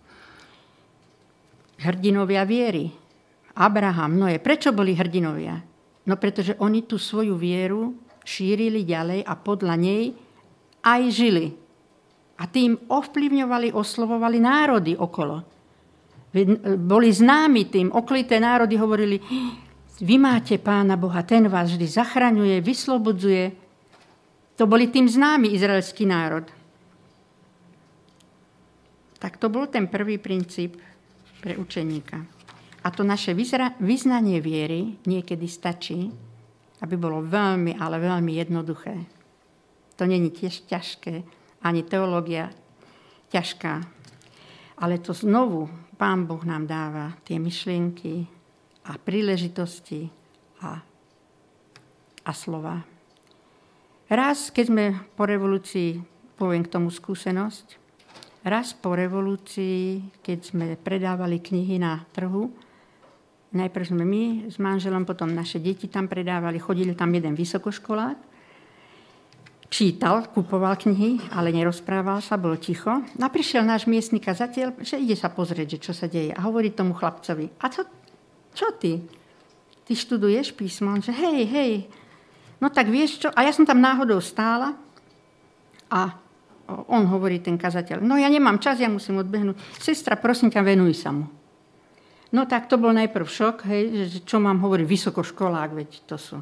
Hrdinovia 1.85 2.47
viery. 2.47 2.87
Abraham, 3.55 4.19
Noé. 4.19 4.39
Prečo 4.39 4.71
boli 4.71 4.95
hrdinovia? 4.95 5.59
No 6.05 6.15
pretože 6.15 6.55
oni 6.61 6.85
tú 6.85 7.01
svoju 7.01 7.35
vieru 7.35 8.04
šírili 8.25 8.81
ďalej 8.81 9.21
a 9.21 9.33
podľa 9.37 9.75
nej 9.77 10.03
aj 10.81 11.01
žili. 11.13 11.53
A 12.35 12.49
tým 12.49 12.75
ovplyvňovali, 12.89 13.71
oslovovali 13.71 14.43
národy 14.43 14.97
okolo. 14.97 15.45
Boli 16.83 17.07
známi 17.13 17.71
tým, 17.71 17.87
okolité 17.95 18.43
národy 18.43 18.75
hovorili, 18.75 19.23
vy 20.03 20.15
máte 20.19 20.59
Pána 20.59 20.99
Boha, 20.99 21.23
ten 21.23 21.47
vás 21.47 21.71
vždy 21.71 21.87
zachraňuje, 21.87 22.59
vyslobodzuje. 22.59 23.55
To 24.59 24.67
boli 24.67 24.91
tým 24.91 25.07
známy 25.07 25.55
izraelský 25.55 26.03
národ. 26.03 26.43
Tak 29.15 29.39
to 29.39 29.47
bol 29.47 29.71
ten 29.71 29.87
prvý 29.87 30.19
princíp 30.19 30.75
pre 31.39 31.55
učeníka. 31.55 32.19
A 32.83 32.87
to 32.91 33.07
naše 33.07 33.31
vyznanie 33.79 34.43
viery 34.43 34.99
niekedy 35.07 35.47
stačí, 35.47 36.11
aby 36.83 36.95
bolo 36.99 37.23
veľmi, 37.23 37.79
ale 37.79 38.01
veľmi 38.01 38.31
jednoduché. 38.35 38.95
To 39.95 40.03
není 40.03 40.31
tiež 40.31 40.67
ťažké, 40.67 41.23
ani 41.63 41.81
teológia 41.87 42.51
ťažká. 43.31 43.73
Ale 44.83 44.99
to 44.99 45.15
znovu 45.15 45.71
Pán 45.95 46.27
Boh 46.27 46.43
nám 46.43 46.67
dáva 46.67 47.15
tie 47.23 47.39
myšlienky 47.39 48.27
a 48.91 48.99
príležitosti 48.99 50.11
a, 50.59 50.83
a 52.27 52.31
slova. 52.35 52.83
Raz, 54.11 54.51
keď 54.51 54.65
sme 54.67 54.85
po 55.15 55.23
revolúcii, 55.23 55.97
poviem 56.35 56.67
k 56.67 56.73
tomu 56.75 56.91
skúsenosť, 56.91 57.79
raz 58.45 58.75
po 58.75 58.93
revolúcii, 58.93 60.13
keď 60.21 60.39
sme 60.43 60.65
predávali 60.77 61.39
knihy 61.39 61.79
na 61.79 62.03
trhu, 62.11 62.51
Najprv 63.55 63.85
sme 63.87 64.03
my 64.03 64.23
s 64.51 64.59
manželom, 64.59 65.07
potom 65.07 65.31
naše 65.31 65.63
deti 65.63 65.87
tam 65.87 66.11
predávali, 66.11 66.59
chodili 66.59 66.91
tam 66.91 67.15
jeden 67.15 67.39
vysokoškolák, 67.39 68.35
čítal, 69.71 70.27
kupoval 70.35 70.75
knihy, 70.75 71.31
ale 71.31 71.55
nerozprával 71.55 72.19
sa, 72.19 72.35
bol 72.35 72.59
ticho. 72.59 72.91
A 72.99 73.27
prišiel 73.31 73.63
náš 73.63 73.87
miestnik 73.87 74.27
a 74.27 74.35
zatiaľ, 74.35 74.75
že 74.83 74.99
ide 74.99 75.15
sa 75.15 75.31
pozrieť, 75.31 75.79
že 75.79 75.83
čo 75.87 75.93
sa 75.95 76.11
deje. 76.11 76.35
A 76.35 76.43
hovorí 76.43 76.75
tomu 76.75 76.91
chlapcovi, 76.91 77.47
a 77.63 77.65
čo, 77.71 77.87
čo 78.51 78.75
ty? 78.75 78.99
Ty 79.87 79.93
študuješ 79.95 80.51
písmo? 80.51 80.91
On 80.91 80.99
že 80.99 81.15
hej, 81.15 81.47
hej. 81.47 81.73
No 82.59 82.67
tak 82.67 82.91
vieš 82.91 83.23
čo? 83.23 83.29
A 83.31 83.47
ja 83.47 83.55
som 83.55 83.63
tam 83.63 83.79
náhodou 83.79 84.19
stála 84.19 84.75
a 85.87 86.11
on 86.89 87.05
hovorí, 87.05 87.39
ten 87.39 87.61
kazateľ, 87.61 88.01
no 88.01 88.17
ja 88.17 88.25
nemám 88.25 88.57
čas, 88.57 88.81
ja 88.81 88.89
musím 88.89 89.21
odbehnúť. 89.21 89.55
Sestra, 89.77 90.17
prosím 90.17 90.49
ťa, 90.49 90.65
venuj 90.65 90.97
sa 90.97 91.13
mu. 91.13 91.29
No 92.35 92.43
tak 92.43 92.67
to 92.67 92.75
bol 92.75 92.91
najprv 92.91 93.23
šok, 93.23 93.63
hej, 93.71 94.11
že 94.11 94.19
čo 94.27 94.43
mám 94.43 94.59
hovoriť, 94.59 94.83
vysokoškolák, 94.83 95.71
veď 95.71 95.89
to 96.03 96.19
sú 96.19 96.37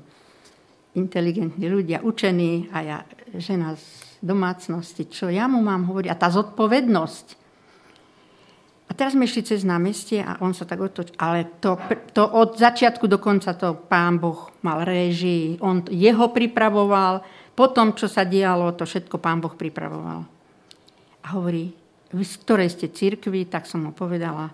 inteligentní 0.97 1.69
ľudia, 1.69 2.01
učení 2.01 2.73
a 2.73 2.77
ja, 2.81 2.97
žena 3.37 3.77
z 3.77 3.85
domácnosti, 4.25 5.05
čo 5.05 5.29
ja 5.29 5.45
mu 5.45 5.61
mám 5.61 5.85
hovoriť? 5.85 6.09
A 6.09 6.17
tá 6.17 6.33
zodpovednosť. 6.33 7.27
A 8.89 8.91
teraz 8.97 9.13
sme 9.13 9.29
išli 9.29 9.45
cez 9.45 9.61
námestie 9.61 10.21
a 10.25 10.41
on 10.41 10.57
sa 10.57 10.65
tak 10.65 10.81
otočil. 10.81 11.13
Ale 11.21 11.61
to, 11.61 11.77
to 12.13 12.25
od 12.25 12.57
začiatku 12.57 13.05
do 13.05 13.21
konca 13.21 13.53
to 13.53 13.77
pán 13.85 14.17
Boh 14.17 14.49
mal 14.65 14.81
režii, 14.81 15.61
on 15.61 15.85
jeho 15.93 16.33
pripravoval, 16.33 17.21
potom, 17.53 17.93
čo 17.93 18.09
sa 18.09 18.25
dialo, 18.25 18.73
to 18.73 18.89
všetko 18.89 19.21
pán 19.21 19.41
Boh 19.41 19.53
pripravoval. 19.53 20.25
A 21.21 21.27
hovorí, 21.37 21.69
vy 22.13 22.25
z 22.25 22.35
ktorej 22.41 22.69
ste 22.73 22.89
církvi, 22.89 23.45
tak 23.45 23.69
som 23.69 23.85
mu 23.85 23.91
povedala, 23.93 24.53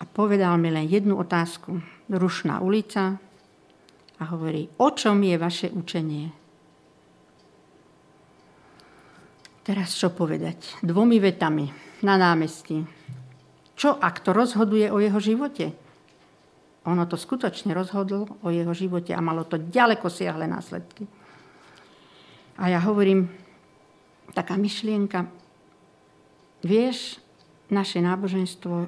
a 0.00 0.02
povedal 0.04 0.58
mi 0.58 0.70
len 0.70 0.86
jednu 0.90 1.18
otázku. 1.18 1.78
Rušná 2.10 2.60
ulica 2.60 3.16
a 4.20 4.22
hovorí, 4.34 4.68
o 4.76 4.88
čom 4.92 5.22
je 5.24 5.36
vaše 5.40 5.68
učenie? 5.72 6.30
Teraz 9.64 9.96
čo 9.96 10.12
povedať? 10.12 10.84
Dvomi 10.84 11.16
vetami 11.16 11.72
na 12.04 12.20
námestí. 12.20 12.84
Čo 13.72 13.96
ak 13.96 14.20
to 14.20 14.36
rozhoduje 14.36 14.92
o 14.92 15.00
jeho 15.00 15.16
živote? 15.16 15.72
Ono 16.84 17.08
to 17.08 17.16
skutočne 17.16 17.72
rozhodlo 17.72 18.28
o 18.44 18.52
jeho 18.52 18.76
živote 18.76 19.16
a 19.16 19.24
malo 19.24 19.48
to 19.48 19.56
ďaleko 19.56 20.12
siahle 20.12 20.44
následky. 20.44 21.08
A 22.60 22.68
ja 22.68 22.78
hovorím, 22.84 23.32
taká 24.36 24.60
myšlienka, 24.60 25.26
vieš, 26.60 27.18
naše 27.72 28.04
náboženstvo 28.04 28.86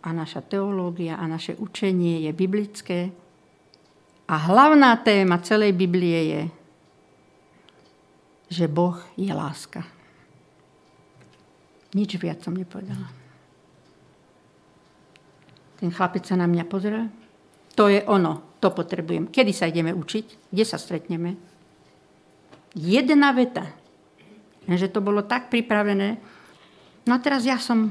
a 0.00 0.08
naša 0.16 0.40
teológia 0.40 1.20
a 1.20 1.24
naše 1.28 1.56
učenie 1.60 2.24
je 2.24 2.32
biblické. 2.32 3.12
A 4.30 4.34
hlavná 4.36 4.96
téma 5.02 5.42
celej 5.42 5.76
Biblie 5.76 6.20
je, 6.30 6.42
že 8.50 8.66
Boh 8.66 8.96
je 9.14 9.30
láska. 9.30 9.84
Nič 11.94 12.14
viac 12.18 12.40
som 12.42 12.54
nepovedala. 12.54 13.10
Ten 15.82 15.90
chlapec 15.90 16.22
sa 16.28 16.38
na 16.38 16.46
mňa 16.46 16.64
pozrel. 16.68 17.10
To 17.74 17.88
je 17.88 18.04
ono, 18.04 18.58
to 18.60 18.70
potrebujem. 18.70 19.32
Kedy 19.32 19.52
sa 19.54 19.66
ideme 19.66 19.90
učiť? 19.96 20.52
Kde 20.52 20.64
sa 20.66 20.76
stretneme? 20.76 21.34
Jedna 22.76 23.32
veta. 23.34 23.66
Že 24.70 24.92
to 24.92 25.00
bolo 25.02 25.26
tak 25.26 25.50
pripravené. 25.50 26.20
No 27.08 27.16
a 27.16 27.18
teraz 27.18 27.42
ja 27.42 27.58
som 27.58 27.90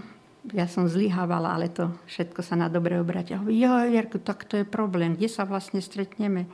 ja 0.53 0.65
som 0.65 0.89
zlyhávala, 0.89 1.53
ale 1.55 1.69
to 1.69 1.89
všetko 2.09 2.41
sa 2.41 2.57
na 2.57 2.67
dobre 2.67 2.97
obratia. 2.97 3.41
Hovorí, 3.41 3.61
jo, 3.61 3.73
tak 4.21 4.45
to 4.49 4.59
je 4.59 4.65
problém, 4.65 5.15
kde 5.15 5.29
sa 5.29 5.45
vlastne 5.45 5.81
stretneme. 5.81 6.49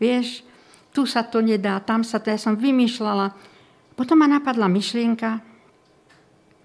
Vieš, 0.00 0.44
tu 0.90 1.06
sa 1.06 1.24
to 1.24 1.44
nedá, 1.44 1.78
tam 1.80 2.02
sa 2.02 2.18
to, 2.18 2.32
ja 2.32 2.38
som 2.40 2.58
vymýšľala. 2.58 3.32
Potom 3.94 4.20
ma 4.20 4.28
napadla 4.28 4.66
myšlienka, 4.66 5.40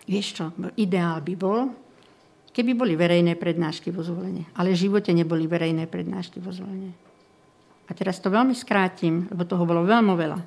vieš 0.08 0.28
čo, 0.40 0.46
ideál 0.80 1.20
by 1.22 1.36
bol, 1.36 1.70
keby 2.56 2.72
boli 2.72 2.94
verejné 2.96 3.36
prednášky 3.36 3.92
vo 3.92 4.02
zvolenie. 4.02 4.48
Ale 4.56 4.72
v 4.72 4.82
živote 4.88 5.12
neboli 5.12 5.46
verejné 5.46 5.92
prednášky 5.92 6.40
vo 6.40 6.56
zvolenie. 6.56 6.96
A 7.86 7.92
teraz 7.94 8.18
to 8.18 8.34
veľmi 8.34 8.56
skrátim, 8.56 9.30
lebo 9.30 9.46
toho 9.46 9.68
bolo 9.68 9.86
veľmi 9.86 10.14
veľa. 10.16 10.40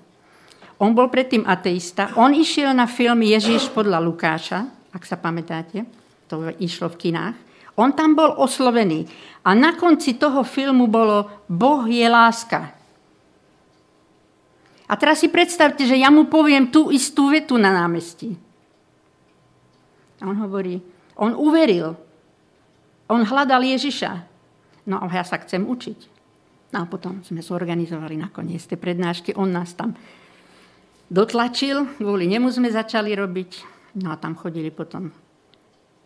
On 0.79 0.95
bol 0.95 1.11
predtým 1.11 1.43
ateista. 1.47 2.15
On 2.19 2.31
išiel 2.31 2.71
na 2.71 2.87
film 2.87 3.23
Ježíš 3.23 3.71
podľa 3.71 3.99
Lukáša, 3.99 4.67
ak 4.95 5.03
sa 5.05 5.19
pamätáte 5.19 5.98
to 6.29 6.53
išlo 6.61 6.93
v 6.93 7.09
kinách. 7.09 7.37
On 7.79 7.95
tam 7.95 8.13
bol 8.13 8.37
oslovený. 8.37 9.07
A 9.47 9.55
na 9.57 9.73
konci 9.79 10.21
toho 10.21 10.45
filmu 10.45 10.91
bolo 10.91 11.47
Boh 11.49 11.87
je 11.89 12.05
láska. 12.05 12.75
A 14.89 14.93
teraz 14.97 15.21
si 15.21 15.29
predstavte, 15.29 15.85
že 15.85 16.01
ja 16.01 16.09
mu 16.09 16.29
poviem 16.29 16.69
tú 16.69 16.89
istú 16.93 17.33
vetu 17.33 17.57
na 17.57 17.73
námestí. 17.73 18.37
A 20.19 20.27
on 20.27 20.37
hovorí, 20.43 20.81
On 21.19 21.35
uveril. 21.35 21.99
On 23.11 23.23
hľadal 23.27 23.67
Ježiša. 23.67 24.13
No 24.87 25.03
a 25.03 25.11
ja 25.11 25.27
sa 25.27 25.43
chcem 25.43 25.67
učiť. 25.67 25.99
No 26.71 26.85
a 26.85 26.87
potom 26.87 27.27
sme 27.27 27.43
zorganizovali 27.43 28.15
nakoniec 28.15 28.63
tie 28.63 28.79
prednášky. 28.79 29.35
On 29.35 29.51
nás 29.51 29.75
tam 29.75 29.99
dotlačil, 31.11 31.99
kvôli 31.99 32.31
nemu 32.31 32.47
sme 32.55 32.71
začali 32.71 33.17
robiť. 33.19 33.51
No 33.99 34.15
a 34.15 34.17
tam 34.21 34.39
chodili 34.39 34.71
potom 34.71 35.11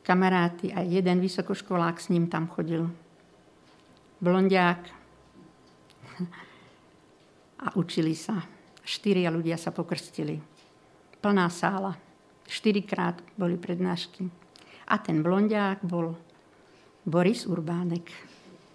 kamaráti, 0.03 0.75
aj 0.75 0.87
jeden 0.87 1.19
vysokoškolák 1.23 1.97
s 1.99 2.11
ním 2.11 2.27
tam 2.27 2.51
chodil. 2.51 2.91
Blondiák. 4.23 4.83
A 7.63 7.67
učili 7.79 8.15
sa. 8.15 8.43
Štyria 8.83 9.31
ľudia 9.31 9.55
sa 9.55 9.71
pokrstili. 9.71 10.43
Plná 11.23 11.47
sála. 11.51 11.95
Štyrikrát 12.51 13.23
boli 13.39 13.55
prednášky. 13.55 14.27
A 14.91 14.99
ten 14.99 15.23
blondiák 15.23 15.87
bol 15.87 16.19
Boris 17.07 17.47
Urbánek, 17.47 18.11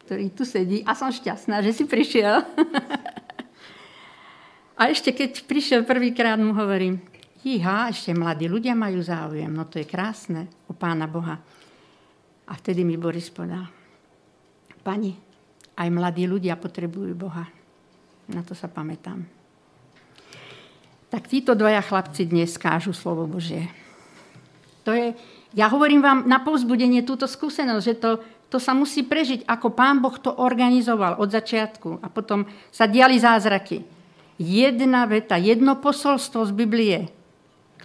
ktorý 0.07 0.31
tu 0.31 0.47
sedí. 0.47 0.83
A 0.87 0.95
som 0.95 1.11
šťastná, 1.11 1.59
že 1.59 1.75
si 1.75 1.83
prišiel. 1.83 2.43
A 4.77 4.93
ešte 4.93 5.09
keď 5.09 5.49
prišiel 5.49 5.81
prvýkrát, 5.89 6.37
mu 6.37 6.53
hovorím, 6.53 7.01
jíha, 7.43 7.91
ešte 7.91 8.15
mladí 8.15 8.49
ľudia 8.49 8.73
majú 8.73 9.01
záujem, 9.01 9.49
no 9.51 9.65
to 9.67 9.81
je 9.81 9.87
krásne 9.89 10.47
u 10.69 10.73
Pána 10.73 11.05
Boha. 11.05 11.37
A 12.47 12.51
vtedy 12.55 12.87
mi 12.87 12.95
Boris 12.95 13.27
povedal, 13.27 13.67
pani, 14.81 15.19
aj 15.75 15.87
mladí 15.91 16.23
ľudia 16.25 16.55
potrebujú 16.55 17.11
Boha. 17.13 17.45
Na 18.31 18.41
to 18.41 18.55
sa 18.55 18.71
pamätám. 18.71 19.23
Tak 21.07 21.27
títo 21.27 21.55
dvaja 21.55 21.79
chlapci 21.83 22.27
dnes 22.27 22.55
kážu 22.59 22.91
slovo 22.91 23.27
Božie. 23.27 23.67
To 24.83 24.95
je, 24.95 25.15
ja 25.55 25.67
hovorím 25.67 25.99
vám 25.99 26.27
na 26.27 26.39
povzbudenie 26.39 27.03
túto 27.03 27.27
skúsenosť, 27.27 27.83
že 27.83 27.95
to, 27.99 28.11
to 28.47 28.57
sa 28.59 28.71
musí 28.71 29.03
prežiť, 29.03 29.47
ako 29.47 29.75
Pán 29.75 29.99
Boh 29.99 30.15
to 30.15 30.31
organizoval 30.31 31.19
od 31.19 31.31
začiatku 31.31 31.99
a 31.99 32.07
potom 32.07 32.47
sa 32.71 32.87
diali 32.87 33.19
zázraky 33.19 33.83
jedna 34.37 35.09
veta, 35.09 35.35
jedno 35.35 35.81
posolstvo 35.81 36.45
z 36.45 36.51
Biblie, 36.53 36.99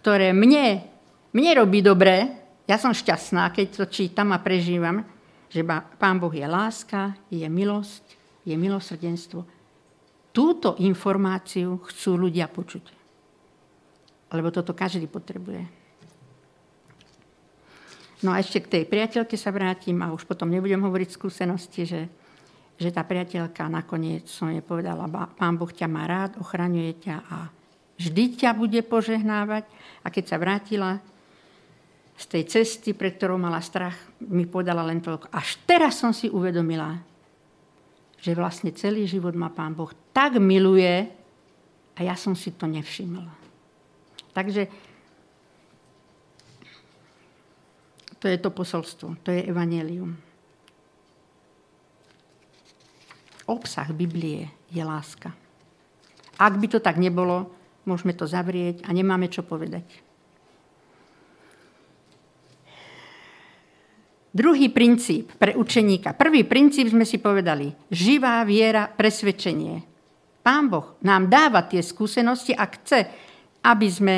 ktoré 0.02 0.34
mne, 0.34 0.82
mne 1.30 1.52
robí 1.62 1.78
dobre, 1.78 2.26
ja 2.66 2.76
som 2.76 2.90
šťastná, 2.90 3.54
keď 3.54 3.66
to 3.70 3.84
čítam 3.86 4.34
a 4.34 4.42
prežívam, 4.42 5.06
že 5.46 5.62
Pán 5.96 6.18
Boh 6.18 6.32
je 6.34 6.42
láska, 6.42 7.14
je 7.30 7.46
milosť, 7.46 8.18
je 8.42 8.54
milosrdenstvo. 8.58 9.46
Túto 10.34 10.74
informáciu 10.82 11.78
chcú 11.86 12.18
ľudia 12.18 12.50
počuť. 12.50 12.84
Lebo 14.32 14.48
toto 14.50 14.74
každý 14.74 15.06
potrebuje. 15.06 15.68
No 18.26 18.32
a 18.32 18.40
ešte 18.40 18.64
k 18.64 18.70
tej 18.80 18.84
priateľke 18.88 19.36
sa 19.38 19.52
vrátim 19.54 19.98
a 20.00 20.14
už 20.14 20.24
potom 20.24 20.48
nebudem 20.48 20.80
hovoriť 20.80 21.08
skúsenosti, 21.14 21.82
že 21.86 22.00
že 22.82 22.90
tá 22.90 23.06
priateľka 23.06 23.70
nakoniec 23.70 24.26
som 24.26 24.50
jej 24.50 24.64
povedala, 24.64 25.06
pán 25.38 25.54
Boh 25.54 25.70
ťa 25.70 25.86
má 25.86 26.08
rád, 26.08 26.40
ochraňuje 26.42 26.92
ťa 26.98 27.16
a 27.30 27.36
vždy 27.98 28.36
ťa 28.38 28.56
bude 28.56 28.80
požehnávať. 28.84 29.64
A 30.02 30.10
keď 30.10 30.24
sa 30.28 30.40
vrátila 30.40 30.98
z 32.18 32.24
tej 32.28 32.42
cesty, 32.48 32.90
pre 32.92 33.14
ktorou 33.14 33.40
mala 33.40 33.58
strach, 33.64 33.96
mi 34.22 34.44
povedala 34.46 34.84
len 34.86 35.00
toľko. 35.00 35.32
Až 35.32 35.58
teraz 35.64 35.98
som 35.98 36.14
si 36.14 36.28
uvedomila, 36.28 37.00
že 38.22 38.36
vlastne 38.38 38.70
celý 38.74 39.08
život 39.08 39.34
ma 39.34 39.50
pán 39.50 39.74
Boh 39.74 39.90
tak 40.14 40.38
miluje 40.38 41.08
a 41.92 42.00
ja 42.00 42.14
som 42.14 42.36
si 42.38 42.54
to 42.54 42.70
nevšimla. 42.70 43.32
Takže 44.32 44.70
to 48.22 48.30
je 48.30 48.38
to 48.38 48.50
posolstvo, 48.54 49.18
to 49.26 49.34
je 49.34 49.42
evanelium. 49.50 50.14
obsah 53.52 53.90
Biblie 53.92 54.48
je 54.72 54.80
láska. 54.80 55.36
Ak 56.40 56.56
by 56.56 56.66
to 56.72 56.78
tak 56.80 56.96
nebolo, 56.96 57.52
môžeme 57.84 58.14
to 58.14 58.28
zavrieť 58.28 58.86
a 58.86 58.94
nemáme 58.94 59.26
čo 59.30 59.42
povedať. 59.42 59.84
Druhý 64.32 64.72
princíp 64.72 65.36
pre 65.36 65.52
učeníka. 65.52 66.16
Prvý 66.16 66.48
princíp 66.48 66.88
sme 66.88 67.04
si 67.04 67.20
povedali. 67.20 67.68
Živá 67.92 68.40
viera, 68.48 68.88
presvedčenie. 68.88 69.84
Pán 70.40 70.72
Boh 70.72 70.96
nám 71.04 71.28
dáva 71.28 71.68
tie 71.68 71.84
skúsenosti 71.84 72.56
a 72.56 72.64
chce, 72.64 73.12
aby 73.60 73.88
sme 73.92 74.16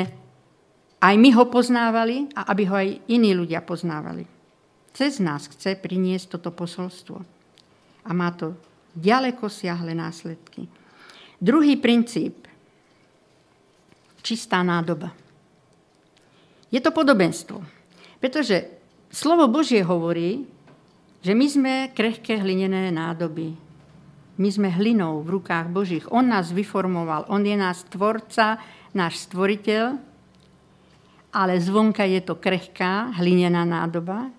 aj 1.03 1.15
my 1.19 1.29
ho 1.35 1.45
poznávali 1.51 2.31
a 2.31 2.47
aby 2.47 2.63
ho 2.65 2.75
aj 2.79 2.89
iní 3.11 3.35
ľudia 3.35 3.59
poznávali. 3.59 4.23
Cez 4.95 5.19
nás 5.19 5.51
chce 5.51 5.75
priniesť 5.75 6.39
toto 6.39 6.55
posolstvo. 6.55 7.19
A 8.07 8.11
má 8.15 8.31
to 8.31 8.55
ďaleko 8.95 9.51
siahle 9.51 9.91
následky. 9.91 10.71
Druhý 11.43 11.75
princíp. 11.75 12.44
Čistá 14.25 14.65
nádoba. 14.65 15.13
Je 16.73 16.81
to 16.81 16.89
podobenstvo. 16.89 17.61
Pretože 18.17 18.65
slovo 19.13 19.45
Božie 19.45 19.85
hovorí, 19.85 20.49
že 21.21 21.37
my 21.37 21.45
sme 21.45 21.73
krehké 21.93 22.41
hlinené 22.41 22.89
nádoby. 22.89 23.53
My 24.41 24.49
sme 24.49 24.73
hlinou 24.73 25.21
v 25.21 25.37
rukách 25.37 25.69
Božích. 25.69 26.05
On 26.09 26.25
nás 26.25 26.49
vyformoval. 26.49 27.29
On 27.29 27.39
je 27.45 27.53
nás 27.53 27.85
tvorca, 27.85 28.57
náš 28.97 29.29
stvoriteľ. 29.29 29.93
Ale 31.29 31.61
zvonka 31.61 32.01
je 32.09 32.25
to 32.25 32.41
krehká 32.41 33.13
hlinená 33.21 33.61
nádoba. 33.61 34.33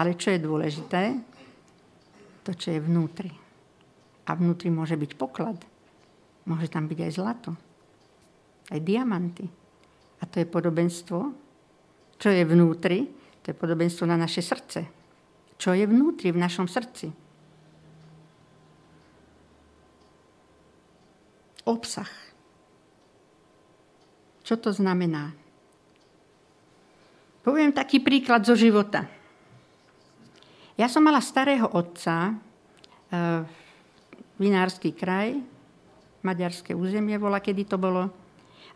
Ale 0.00 0.16
čo 0.16 0.32
je 0.32 0.40
dôležité? 0.40 1.12
To, 2.48 2.56
čo 2.56 2.72
je 2.72 2.80
vnútri 2.80 3.46
a 4.26 4.34
vnútri 4.34 4.68
môže 4.68 4.98
byť 4.98 5.12
poklad. 5.14 5.56
Môže 6.46 6.66
tam 6.70 6.90
byť 6.90 6.98
aj 6.98 7.12
zlato, 7.14 7.50
aj 8.70 8.80
diamanty. 8.82 9.46
A 10.20 10.24
to 10.24 10.40
je 10.40 10.46
podobenstvo, 10.48 11.18
čo 12.16 12.28
je 12.32 12.42
vnútri, 12.42 13.06
to 13.44 13.52
je 13.52 13.56
podobenstvo 13.56 14.08
na 14.08 14.16
naše 14.18 14.42
srdce. 14.42 14.88
Čo 15.56 15.76
je 15.76 15.84
vnútri 15.86 16.32
v 16.32 16.42
našom 16.42 16.66
srdci. 16.66 17.12
Obsah. 21.66 22.10
Čo 24.46 24.54
to 24.62 24.70
znamená? 24.70 25.34
Poviem 27.42 27.70
taký 27.74 28.02
príklad 28.02 28.42
zo 28.46 28.58
života. 28.58 29.06
Ja 30.74 30.90
som 30.90 31.06
mala 31.06 31.22
starého 31.22 31.70
otca, 31.70 32.34
eh, 33.10 33.42
vinársky 34.36 34.92
kraj, 34.92 35.38
maďarské 36.26 36.74
územie 36.74 37.16
bola, 37.16 37.38
kedy 37.38 37.62
to 37.64 37.78
bolo. 37.78 38.25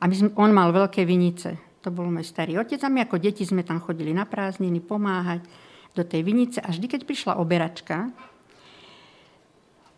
A 0.00 0.08
my 0.08 0.14
sme, 0.16 0.28
on 0.40 0.50
mal 0.50 0.72
veľké 0.72 1.04
vinice. 1.04 1.60
To 1.84 1.92
bol 1.92 2.08
môj 2.08 2.24
starý 2.24 2.60
otec 2.60 2.80
a 2.84 2.92
my 2.92 3.04
ako 3.04 3.20
deti 3.20 3.44
sme 3.44 3.64
tam 3.64 3.80
chodili 3.80 4.12
na 4.12 4.24
prázdniny 4.24 4.80
pomáhať 4.84 5.44
do 5.92 6.04
tej 6.04 6.24
vinice. 6.24 6.60
A 6.60 6.72
vždy, 6.72 6.86
keď 6.88 7.00
prišla 7.04 7.40
oberačka, 7.40 8.08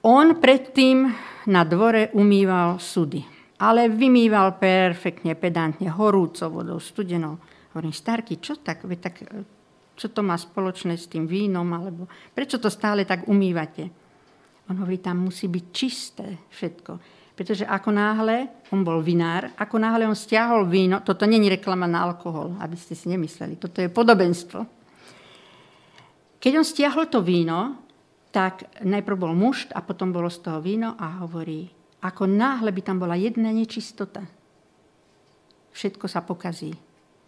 on 0.02 0.42
predtým 0.42 1.06
na 1.46 1.62
dvore 1.62 2.10
umýval 2.14 2.82
sudy. 2.82 3.22
Ale 3.62 3.86
vymýval 3.86 4.58
perfektne, 4.58 5.38
pedantne, 5.38 5.86
horúcou 5.86 6.50
vodou, 6.50 6.82
studenou. 6.82 7.38
Hovorím, 7.70 7.94
starky, 7.94 8.42
čo 8.42 8.58
tak, 8.58 8.82
tak, 8.98 9.22
čo 9.94 10.06
to 10.10 10.26
má 10.26 10.34
spoločné 10.34 10.98
s 10.98 11.06
tým 11.06 11.30
vínom, 11.30 11.66
alebo 11.70 12.10
prečo 12.34 12.58
to 12.58 12.66
stále 12.66 13.06
tak 13.06 13.30
umývate? 13.30 13.86
On 14.66 14.74
hovorí, 14.82 14.98
tam 14.98 15.30
musí 15.30 15.46
byť 15.46 15.64
čisté 15.70 16.26
všetko. 16.50 17.21
Pretože 17.32 17.64
ako 17.64 17.90
náhle, 17.90 18.52
on 18.68 18.84
bol 18.84 19.00
vinár, 19.00 19.56
ako 19.56 19.80
náhle 19.80 20.04
on 20.04 20.16
stiahol 20.16 20.68
víno, 20.68 21.00
toto 21.00 21.24
není 21.24 21.48
reklama 21.48 21.88
na 21.88 22.04
alkohol, 22.04 22.60
aby 22.60 22.76
ste 22.76 22.92
si 22.92 23.08
nemysleli, 23.08 23.56
toto 23.56 23.80
je 23.80 23.88
podobenstvo. 23.88 24.60
Keď 26.36 26.52
on 26.58 26.66
stiahol 26.66 27.08
to 27.08 27.24
víno, 27.24 27.80
tak 28.32 28.68
najprv 28.84 29.16
bol 29.16 29.32
mušt 29.32 29.72
a 29.72 29.80
potom 29.80 30.12
bolo 30.12 30.28
z 30.28 30.44
toho 30.44 30.60
víno 30.60 30.92
a 31.00 31.24
hovorí, 31.24 31.68
ako 32.04 32.28
náhle 32.28 32.68
by 32.74 32.82
tam 32.84 33.00
bola 33.00 33.16
jedna 33.16 33.48
nečistota, 33.48 34.26
všetko 35.72 36.04
sa 36.10 36.20
pokazí. 36.20 36.74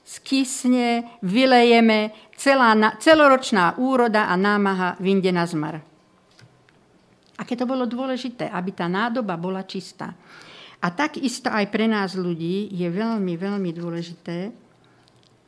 Skysne, 0.04 1.16
vylejeme, 1.24 2.12
celá, 2.36 2.76
celoročná 3.00 3.80
úroda 3.80 4.28
a 4.28 4.36
námaha 4.36 5.00
vyjde 5.00 5.32
na 5.32 5.48
zmar. 5.48 5.80
Aké 7.34 7.58
to 7.58 7.66
bolo 7.66 7.86
dôležité, 7.86 8.46
aby 8.46 8.70
tá 8.70 8.86
nádoba 8.86 9.34
bola 9.34 9.66
čistá. 9.66 10.14
A 10.84 10.92
takisto 10.92 11.48
aj 11.50 11.66
pre 11.72 11.88
nás 11.88 12.14
ľudí 12.14 12.70
je 12.70 12.86
veľmi, 12.86 13.34
veľmi 13.34 13.70
dôležité, 13.72 14.52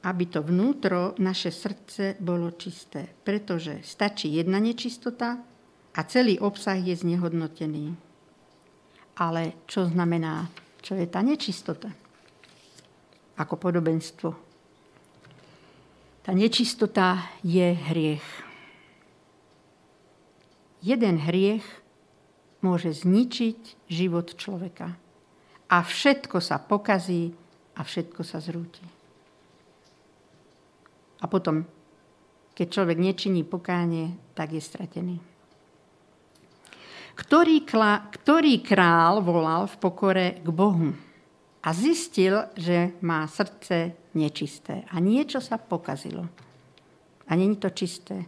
aby 0.07 0.25
to 0.31 0.41
vnútro, 0.41 1.19
naše 1.19 1.51
srdce 1.51 2.17
bolo 2.23 2.55
čisté. 2.55 3.05
Pretože 3.05 3.83
stačí 3.83 4.33
jedna 4.33 4.63
nečistota 4.63 5.43
a 5.93 6.01
celý 6.07 6.39
obsah 6.39 6.79
je 6.79 6.95
znehodnotený. 6.95 7.93
Ale 9.19 9.67
čo 9.67 9.91
znamená, 9.91 10.47
čo 10.81 10.95
je 10.95 11.07
tá 11.11 11.21
nečistota? 11.27 11.91
Ako 13.37 13.59
podobenstvo. 13.59 14.29
Tá 16.23 16.33
nečistota 16.33 17.35
je 17.43 17.75
hriech. 17.75 18.46
Jeden 20.87 21.19
hriech 21.19 21.67
môže 22.63 22.95
zničiť 22.95 23.91
život 23.91 24.39
človeka. 24.39 24.95
A 25.67 25.83
všetko 25.83 26.39
sa 26.39 26.63
pokazí 26.63 27.35
a 27.75 27.83
všetko 27.83 28.23
sa 28.23 28.39
zrúti. 28.39 28.87
A 31.19 31.27
potom, 31.27 31.67
keď 32.55 32.67
človek 32.71 33.03
nečiní 33.03 33.43
pokánie, 33.43 34.15
tak 34.39 34.55
je 34.55 34.63
stratený. 34.63 35.17
Ktorý, 37.19 37.67
kla, 37.67 38.07
ktorý 38.13 38.63
král 38.63 39.25
volal 39.27 39.67
v 39.67 39.77
pokore 39.83 40.27
k 40.39 40.49
Bohu 40.55 40.95
a 41.65 41.69
zistil, 41.75 42.47
že 42.55 42.95
má 43.03 43.27
srdce 43.27 43.97
nečisté 44.15 44.87
a 44.93 45.03
niečo 45.03 45.43
sa 45.43 45.59
pokazilo. 45.59 46.29
A 47.27 47.35
není 47.35 47.59
to 47.59 47.75
čisté. 47.75 48.23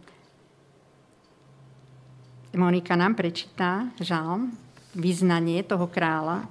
Monika 2.49 2.97
nám 2.97 3.13
prečítá 3.13 3.93
žalm, 4.01 4.57
vyznanie 4.97 5.61
toho 5.61 5.85
kráľa. 5.85 6.49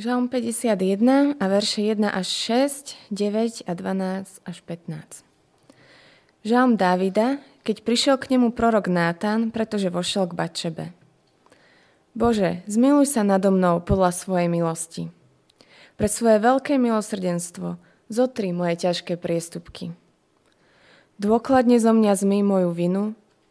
Žalm 0.00 0.32
51 0.32 1.36
a 1.36 1.44
verše 1.46 1.84
1 1.84 2.00
až 2.10 2.26
6, 2.26 2.96
9 3.12 3.68
a 3.68 3.72
12 3.76 4.40
až 4.42 4.56
15. 4.66 5.22
Žalm 6.48 6.80
Dávida, 6.80 7.38
keď 7.60 7.76
prišiel 7.84 8.16
k 8.16 8.34
nemu 8.34 8.56
prorok 8.56 8.88
Nátan, 8.88 9.52
pretože 9.52 9.92
vošiel 9.92 10.26
k 10.26 10.36
Bačebe. 10.36 10.84
Bože, 12.16 12.64
zmiluj 12.64 13.12
sa 13.12 13.20
nado 13.20 13.52
mnou 13.52 13.84
podľa 13.84 14.16
svojej 14.16 14.48
milosti. 14.48 15.12
Pre 15.94 16.08
svoje 16.08 16.40
veľké 16.40 16.80
milosrdenstvo 16.80 17.78
zotri 18.08 18.52
moje 18.52 18.84
ťažké 18.84 19.16
priestupky. 19.16 19.92
Dôkladne 21.16 21.78
zo 21.78 21.94
mňa 21.94 22.12
zmy 22.18 22.42
moju 22.42 22.70
vinu, 22.74 23.04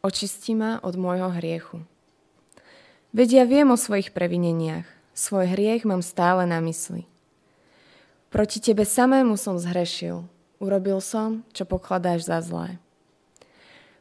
očisti 0.03 0.51
ma 0.51 0.83
od 0.83 0.99
môjho 0.99 1.31
hriechu. 1.39 1.79
Veď 3.15 3.29
ja 3.39 3.43
viem 3.45 3.69
o 3.71 3.77
svojich 3.77 4.11
previneniach, 4.11 4.89
svoj 5.13 5.53
hriech 5.53 5.85
mám 5.85 6.01
stále 6.01 6.43
na 6.43 6.59
mysli. 6.59 7.05
Proti 8.33 8.57
tebe 8.57 8.83
samému 8.83 9.37
som 9.37 9.61
zhrešil, 9.61 10.25
urobil 10.57 10.97
som, 10.99 11.45
čo 11.53 11.69
pokladáš 11.69 12.25
za 12.25 12.41
zlé. 12.41 12.81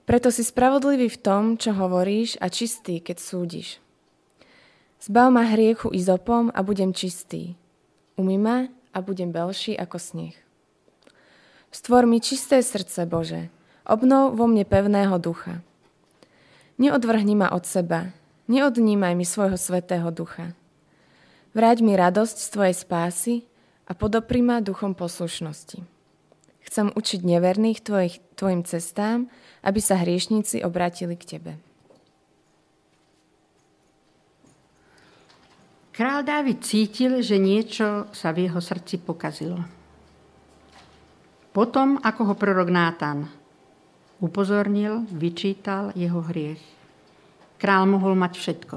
Preto 0.08 0.34
si 0.34 0.42
spravodlivý 0.42 1.06
v 1.12 1.20
tom, 1.20 1.42
čo 1.54 1.76
hovoríš 1.76 2.40
a 2.42 2.50
čistý, 2.50 2.98
keď 2.98 3.22
súdiš. 3.22 3.78
Zbav 4.98 5.30
ma 5.30 5.46
hriechu 5.46 5.92
izopom 5.94 6.50
a 6.50 6.62
budem 6.66 6.90
čistý. 6.90 7.54
Umy 8.18 8.38
ma 8.38 8.66
a 8.92 9.00
budem 9.00 9.32
belší 9.32 9.74
ako 9.74 9.98
sneh. 9.98 10.36
Stvor 11.72 12.04
mi 12.04 12.20
čisté 12.20 12.60
srdce, 12.60 13.08
Bože, 13.08 13.48
obnov 13.88 14.36
vo 14.36 14.44
mne 14.44 14.68
pevného 14.68 15.16
ducha. 15.16 15.64
Neodvrhni 16.76 17.34
ma 17.34 17.48
od 17.52 17.64
seba, 17.64 18.12
neodnímaj 18.48 19.16
mi 19.16 19.24
svojho 19.24 19.56
svetého 19.56 20.12
ducha. 20.12 20.52
Vráť 21.56 21.84
mi 21.84 21.96
radosť 21.96 22.36
z 22.36 22.48
Tvojej 22.52 22.76
spásy 22.76 23.34
a 23.88 23.96
podopri 23.96 24.44
ma 24.44 24.60
duchom 24.60 24.92
poslušnosti. 24.92 25.84
Chcem 26.62 26.92
učiť 26.92 27.20
neverných 27.24 27.80
tvojich, 27.84 28.20
Tvojim 28.36 28.64
cestám 28.64 29.32
aby 29.62 29.78
sa 29.78 29.94
hriešníci 29.94 30.66
obrátili 30.66 31.14
k 31.14 31.38
Tebe. 31.38 31.52
Král 35.92 36.24
Dávid 36.24 36.64
cítil, 36.64 37.20
že 37.20 37.36
niečo 37.36 38.08
sa 38.16 38.32
v 38.32 38.48
jeho 38.48 38.64
srdci 38.64 38.96
pokazilo. 38.96 39.60
Potom, 41.52 42.00
ako 42.00 42.32
ho 42.32 42.34
prorok 42.34 42.72
Nátan 42.72 43.28
upozornil, 44.24 45.04
vyčítal 45.12 45.92
jeho 45.92 46.24
hriech. 46.24 46.64
Král 47.60 47.84
mohol 47.84 48.16
mať 48.16 48.32
všetko. 48.40 48.76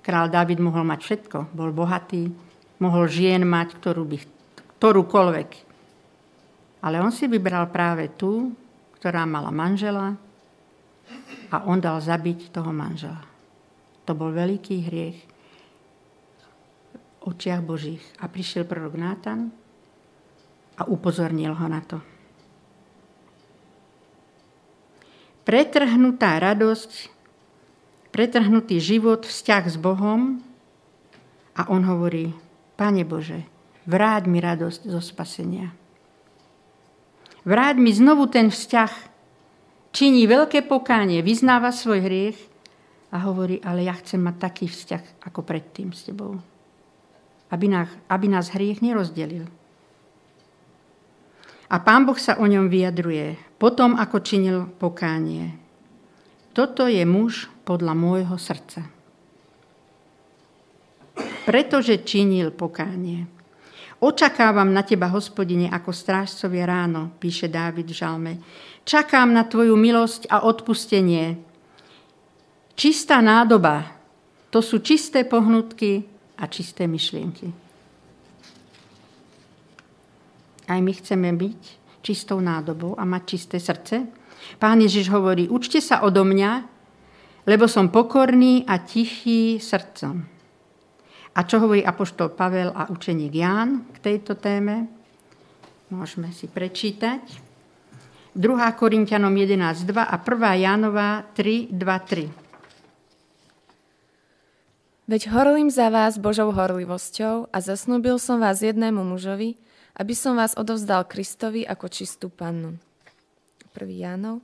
Král 0.00 0.32
Dávid 0.32 0.64
mohol 0.64 0.88
mať 0.88 1.00
všetko. 1.04 1.52
Bol 1.52 1.76
bohatý, 1.76 2.32
mohol 2.80 3.04
žien 3.04 3.44
mať, 3.44 3.76
ktorú 3.76 4.08
by, 4.08 4.18
ktorúkoľvek. 4.80 5.50
Ale 6.88 7.04
on 7.04 7.12
si 7.12 7.28
vybral 7.28 7.68
práve 7.68 8.16
tú, 8.16 8.56
ktorá 8.96 9.28
mala 9.28 9.52
manžela 9.52 10.16
a 11.52 11.68
on 11.68 11.76
dal 11.84 12.00
zabiť 12.00 12.48
toho 12.48 12.72
manžela. 12.72 13.20
To 14.08 14.16
bol 14.16 14.32
veľký 14.32 14.88
hriech 14.88 15.33
očiach 17.24 17.64
Božích. 17.64 18.04
A 18.20 18.28
prišiel 18.28 18.68
prorok 18.68 18.94
Nátan 19.00 19.50
a 20.76 20.86
upozornil 20.86 21.56
ho 21.56 21.66
na 21.66 21.80
to. 21.80 21.98
Pretrhnutá 25.44 26.40
radosť, 26.40 27.12
pretrhnutý 28.08 28.80
život, 28.80 29.28
vzťah 29.28 29.64
s 29.68 29.76
Bohom 29.76 30.40
a 31.52 31.68
on 31.68 31.84
hovorí, 31.84 32.32
Pane 32.74 33.04
Bože, 33.04 33.44
vráť 33.84 34.24
mi 34.26 34.40
radosť 34.40 34.88
zo 34.88 34.98
spasenia. 35.04 35.70
Vráť 37.44 37.76
mi 37.76 37.92
znovu 37.92 38.24
ten 38.32 38.48
vzťah. 38.48 39.12
Činí 39.94 40.26
veľké 40.26 40.64
pokánie, 40.66 41.20
vyznáva 41.20 41.70
svoj 41.70 42.02
hriech 42.02 42.38
a 43.14 43.22
hovorí, 43.28 43.60
ale 43.62 43.86
ja 43.86 43.94
chcem 43.94 44.18
mať 44.18 44.36
taký 44.42 44.66
vzťah 44.66 45.28
ako 45.28 45.44
predtým 45.44 45.92
s 45.94 46.08
tebou. 46.08 46.40
Aby 47.54 47.70
nás, 47.70 47.86
aby 48.10 48.26
nás 48.26 48.50
hriech 48.50 48.82
nerozdelil. 48.82 49.46
A 51.70 51.78
pán 51.78 52.02
Boh 52.02 52.18
sa 52.18 52.34
o 52.42 52.50
ňom 52.50 52.66
vyjadruje, 52.66 53.38
potom 53.62 53.94
ako 53.94 54.18
činil 54.26 54.66
pokánie. 54.82 55.54
Toto 56.50 56.90
je 56.90 57.06
muž 57.06 57.46
podľa 57.62 57.94
môjho 57.94 58.34
srdca. 58.34 58.90
Pretože 61.46 62.02
činil 62.02 62.50
pokánie. 62.50 63.30
Očakávam 64.02 64.74
na 64.74 64.82
teba, 64.82 65.06
hospodine, 65.14 65.70
ako 65.70 65.94
strážcovia 65.94 66.66
ráno, 66.66 67.14
píše 67.22 67.46
Dávid 67.46 67.86
v 67.86 67.98
žalme. 68.02 68.32
Čakám 68.82 69.30
na 69.30 69.46
tvoju 69.46 69.78
milosť 69.78 70.26
a 70.26 70.42
odpustenie. 70.42 71.38
Čistá 72.74 73.22
nádoba, 73.22 73.94
to 74.50 74.58
sú 74.58 74.82
čisté 74.82 75.22
pohnutky 75.22 76.13
a 76.38 76.44
čisté 76.50 76.86
myšlienky. 76.88 77.52
Aj 80.64 80.80
my 80.80 80.92
chceme 80.96 81.28
byť 81.32 81.60
čistou 82.00 82.40
nádobou 82.40 82.96
a 82.96 83.04
mať 83.04 83.22
čisté 83.24 83.56
srdce. 83.60 84.08
Pán 84.56 84.80
Ježiš 84.80 85.12
hovorí, 85.12 85.48
učte 85.48 85.80
sa 85.80 86.04
odo 86.04 86.24
mňa, 86.24 86.52
lebo 87.44 87.68
som 87.68 87.92
pokorný 87.92 88.64
a 88.64 88.80
tichý 88.80 89.60
srdcom 89.60 90.34
a 91.34 91.40
čo 91.42 91.58
hovorí 91.58 91.82
apoštol 91.82 92.30
Pavel 92.30 92.70
a 92.70 92.86
učeník 92.86 93.34
Ján 93.34 93.90
k 93.90 93.96
tejto 93.98 94.38
téme? 94.38 94.86
Môžeme 95.90 96.30
si 96.30 96.46
prečítať. 96.46 97.42
2. 98.34 98.78
Korintianom 98.78 99.34
11.2 99.34 99.94
a 99.98 100.16
1. 100.18 100.62
Jánová 100.62 101.26
3.2.3. 101.34 102.43
Veď 105.04 105.28
horlím 105.36 105.68
za 105.68 105.92
vás 105.92 106.16
Božou 106.16 106.48
horlivosťou 106.48 107.52
a 107.52 107.58
zasnúbil 107.60 108.16
som 108.16 108.40
vás 108.40 108.64
jednému 108.64 109.04
mužovi, 109.04 109.60
aby 110.00 110.16
som 110.16 110.32
vás 110.32 110.56
odovzdal 110.56 111.04
Kristovi 111.04 111.60
ako 111.68 111.92
čistú 111.92 112.32
pannu. 112.32 112.80
1. 113.76 113.84
Jánov. 114.00 114.40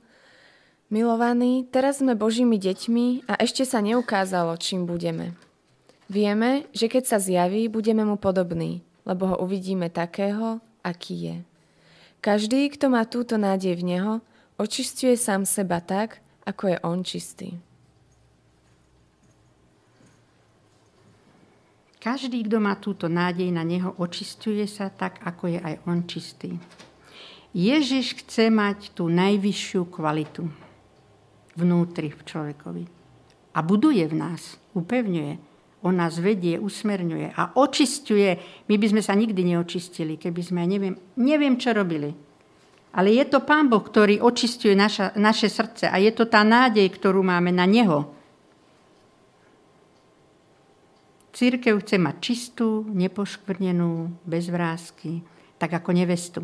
Milovaní, 0.93 1.65
teraz 1.65 1.97
sme 1.97 2.13
Božími 2.13 2.61
deťmi 2.61 3.25
a 3.25 3.41
ešte 3.41 3.65
sa 3.65 3.81
neukázalo, 3.81 4.53
čím 4.61 4.85
budeme. 4.85 5.33
Vieme, 6.13 6.69
že 6.77 6.93
keď 6.93 7.09
sa 7.09 7.17
zjaví, 7.17 7.65
budeme 7.65 8.05
mu 8.05 8.21
podobní, 8.21 8.85
lebo 9.01 9.33
ho 9.33 9.41
uvidíme 9.41 9.89
takého, 9.89 10.61
aký 10.85 11.15
je. 11.25 11.37
Každý, 12.21 12.69
kto 12.69 12.93
má 12.93 13.01
túto 13.09 13.33
nádej 13.41 13.81
v 13.81 13.97
Neho, 13.97 14.13
očistuje 14.61 15.17
sám 15.17 15.41
seba 15.41 15.81
tak, 15.81 16.21
ako 16.45 16.69
je 16.69 16.77
On 16.85 17.01
čistý. 17.01 17.57
Každý, 22.01 22.49
kto 22.49 22.57
má 22.57 22.73
túto 22.81 23.05
nádej 23.05 23.53
na 23.53 23.61
Neho, 23.61 23.93
očistuje 24.01 24.65
sa 24.65 24.89
tak, 24.89 25.21
ako 25.21 25.53
je 25.53 25.59
aj 25.61 25.75
On 25.85 26.01
čistý. 26.09 26.57
Ježiš 27.53 28.25
chce 28.25 28.49
mať 28.49 28.97
tú 28.97 29.05
najvyššiu 29.05 29.85
kvalitu 29.85 30.49
vnútri 31.53 32.09
v 32.09 32.21
človekovi. 32.25 32.83
A 33.53 33.59
buduje 33.61 34.01
v 34.09 34.17
nás, 34.17 34.57
upevňuje. 34.73 35.37
On 35.85 35.93
nás 35.93 36.17
vedie, 36.17 36.57
usmerňuje 36.57 37.37
a 37.37 37.53
očistuje. 37.53 38.33
My 38.65 38.81
by 38.81 38.87
sme 38.97 39.01
sa 39.05 39.13
nikdy 39.13 39.53
neočistili, 39.53 40.17
keby 40.17 40.41
sme, 40.41 40.65
neviem, 40.65 40.97
neviem 41.21 41.53
čo 41.53 41.69
robili. 41.69 42.17
Ale 42.97 43.13
je 43.13 43.29
to 43.29 43.45
Pán 43.45 43.69
Boh, 43.69 43.85
ktorý 43.85 44.25
očistuje 44.25 44.73
naša, 44.73 45.13
naše 45.21 45.53
srdce 45.53 45.85
a 45.85 46.01
je 46.01 46.09
to 46.17 46.25
tá 46.25 46.41
nádej, 46.41 46.89
ktorú 46.97 47.21
máme 47.21 47.53
na 47.53 47.69
Neho. 47.69 48.20
Církev 51.31 51.79
chce 51.79 51.97
mať 51.97 52.15
čistú, 52.19 52.85
nepoškvrnenú, 52.91 54.23
bez 54.27 54.47
vrázky, 54.51 55.23
tak 55.57 55.73
ako 55.73 55.91
nevestu. 55.95 56.41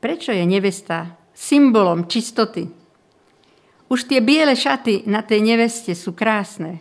Prečo 0.00 0.32
je 0.32 0.44
nevesta 0.46 1.16
symbolom 1.32 2.06
čistoty? 2.06 2.68
Už 3.88 4.08
tie 4.08 4.24
biele 4.24 4.56
šaty 4.56 5.04
na 5.06 5.20
tej 5.20 5.44
neveste 5.44 5.92
sú 5.92 6.16
krásne. 6.16 6.80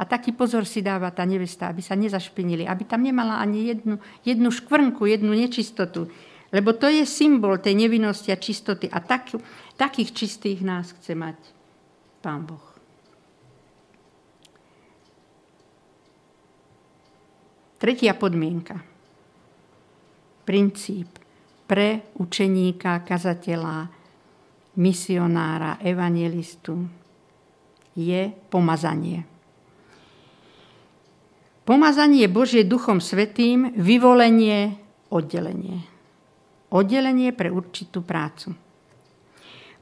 A 0.00 0.08
taký 0.08 0.32
pozor 0.32 0.64
si 0.64 0.80
dáva 0.80 1.12
tá 1.12 1.28
nevesta, 1.28 1.68
aby 1.68 1.84
sa 1.84 1.92
nezašpinili, 1.92 2.64
aby 2.64 2.88
tam 2.88 3.04
nemala 3.04 3.36
ani 3.36 3.68
jednu, 3.68 4.00
jednu 4.24 4.48
škvrnku, 4.48 5.04
jednu 5.04 5.36
nečistotu. 5.36 6.08
Lebo 6.50 6.72
to 6.72 6.88
je 6.88 7.04
symbol 7.04 7.60
tej 7.60 7.76
nevinnosti 7.76 8.32
a 8.32 8.40
čistoty. 8.40 8.88
A 8.88 8.98
tak, 9.04 9.36
takých 9.76 10.16
čistých 10.16 10.64
nás 10.64 10.96
chce 10.96 11.14
mať 11.14 11.36
Pán 12.24 12.48
Boh. 12.48 12.69
Tretia 17.80 18.12
podmienka. 18.12 18.76
Princíp 20.44 21.16
pre 21.64 22.12
učeníka, 22.20 23.00
kazateľa, 23.08 23.88
misionára, 24.76 25.80
evangelistu 25.80 26.76
je 27.96 28.36
pomazanie. 28.52 29.24
Pomazanie 31.64 32.28
Božie 32.28 32.68
duchom 32.68 33.00
svetým, 33.00 33.72
vyvolenie, 33.72 34.76
oddelenie. 35.08 35.80
Oddelenie 36.68 37.32
pre 37.32 37.48
určitú 37.48 38.04
prácu. 38.04 38.52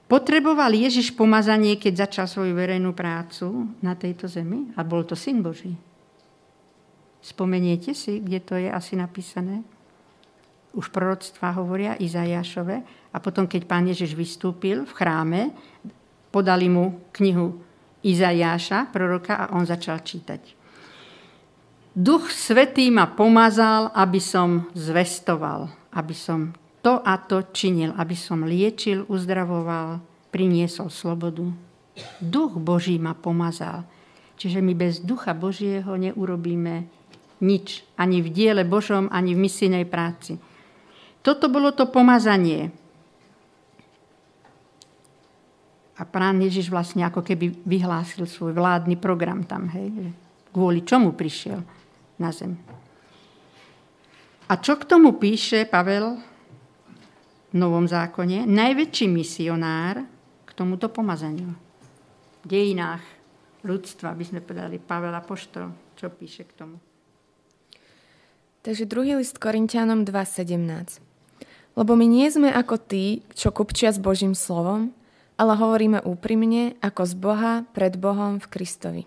Potreboval 0.07 0.71
Ježiš 0.71 1.19
pomazanie, 1.19 1.75
keď 1.75 2.07
začal 2.07 2.31
svoju 2.31 2.55
verejnú 2.55 2.95
prácu 2.95 3.75
na 3.83 3.99
tejto 3.99 4.31
zemi? 4.31 4.71
A 4.79 4.87
bol 4.87 5.03
to 5.03 5.19
syn 5.19 5.43
Boží. 5.43 5.88
Spomeniete 7.19 7.93
si, 7.95 8.23
kde 8.23 8.41
to 8.41 8.55
je 8.55 8.71
asi 8.71 8.95
napísané? 8.95 9.67
Už 10.73 10.89
proroctvá 10.95 11.51
hovoria 11.59 11.99
Izajašove. 11.99 12.77
A 13.11 13.17
potom, 13.19 13.51
keď 13.51 13.63
pán 13.67 13.89
Ježiš 13.91 14.15
vystúpil 14.15 14.87
v 14.87 14.93
chráme, 14.95 15.41
podali 16.31 16.71
mu 16.71 17.03
knihu 17.17 17.59
Izajáša, 18.07 18.95
proroka, 18.95 19.35
a 19.35 19.45
on 19.59 19.67
začal 19.67 19.99
čítať. 19.99 20.55
Duch 21.99 22.31
Svetý 22.31 22.95
ma 22.95 23.11
pomazal, 23.11 23.91
aby 23.91 24.23
som 24.23 24.71
zvestoval, 24.71 25.67
aby 25.91 26.15
som 26.15 26.55
to 26.79 27.03
a 27.03 27.19
to 27.19 27.51
činil, 27.51 27.91
aby 27.99 28.15
som 28.15 28.47
liečil, 28.47 29.03
uzdravoval, 29.11 29.99
priniesol 30.31 30.95
slobodu. 30.95 31.51
Duch 32.23 32.55
Boží 32.55 33.03
ma 33.03 33.19
pomazal. 33.19 33.83
Čiže 34.39 34.63
my 34.63 34.73
bez 34.79 35.03
Ducha 35.03 35.35
Božieho 35.35 35.99
neurobíme 35.99 36.87
nič. 37.43 37.87
Ani 37.99 38.23
v 38.23 38.29
diele 38.31 38.63
Božom, 38.67 39.11
ani 39.11 39.35
v 39.35 39.43
misijnej 39.47 39.85
práci. 39.87 40.39
Toto 41.23 41.51
bolo 41.51 41.75
to 41.75 41.91
pomazanie. 41.91 42.71
A 45.99 46.07
pán 46.07 46.39
Ježiš 46.39 46.71
vlastne 46.71 47.03
ako 47.03 47.27
keby 47.27 47.67
vyhlásil 47.67 48.23
svoj 48.23 48.55
vládny 48.55 48.95
program 49.03 49.43
tam, 49.43 49.67
hej, 49.75 50.15
kvôli 50.55 50.87
čomu 50.87 51.11
prišiel 51.19 51.59
na 52.23 52.31
zem. 52.31 52.55
A 54.49 54.57
čo 54.63 54.79
k 54.79 54.87
tomu 54.87 55.19
píše 55.19 55.67
Pavel 55.67 56.17
v 57.51 57.55
Novom 57.59 57.85
zákone? 57.85 58.47
Najväčší 58.47 59.11
misionár 59.11 60.07
k 60.47 60.51
tomuto 60.55 60.89
pomazaniu. 60.89 61.51
V 62.41 62.47
dejinách 62.47 63.03
ľudstva 63.67 64.15
by 64.15 64.25
sme 64.25 64.41
povedali 64.41 64.79
Pavel 64.79 65.13
Apoštol, 65.13 65.99
čo 65.99 66.15
píše 66.15 66.47
k 66.47 66.63
tomu. 66.63 66.88
Takže 68.67 68.91
druhý 68.91 69.15
list 69.15 69.39
Korintianom 69.39 70.03
2.17. 70.03 70.99
Lebo 71.79 71.95
my 71.95 72.07
nie 72.11 72.27
sme 72.27 72.51
ako 72.51 72.75
tí, 72.75 73.23
čo 73.39 73.55
kupčia 73.55 73.95
s 73.95 74.03
Božím 74.03 74.35
slovom, 74.35 74.91
ale 75.39 75.55
hovoríme 75.55 76.03
úprimne 76.03 76.75
ako 76.83 77.03
z 77.07 77.15
Boha 77.15 77.55
pred 77.71 77.95
Bohom 77.95 78.43
v 78.43 78.47
Kristovi. 78.51 79.03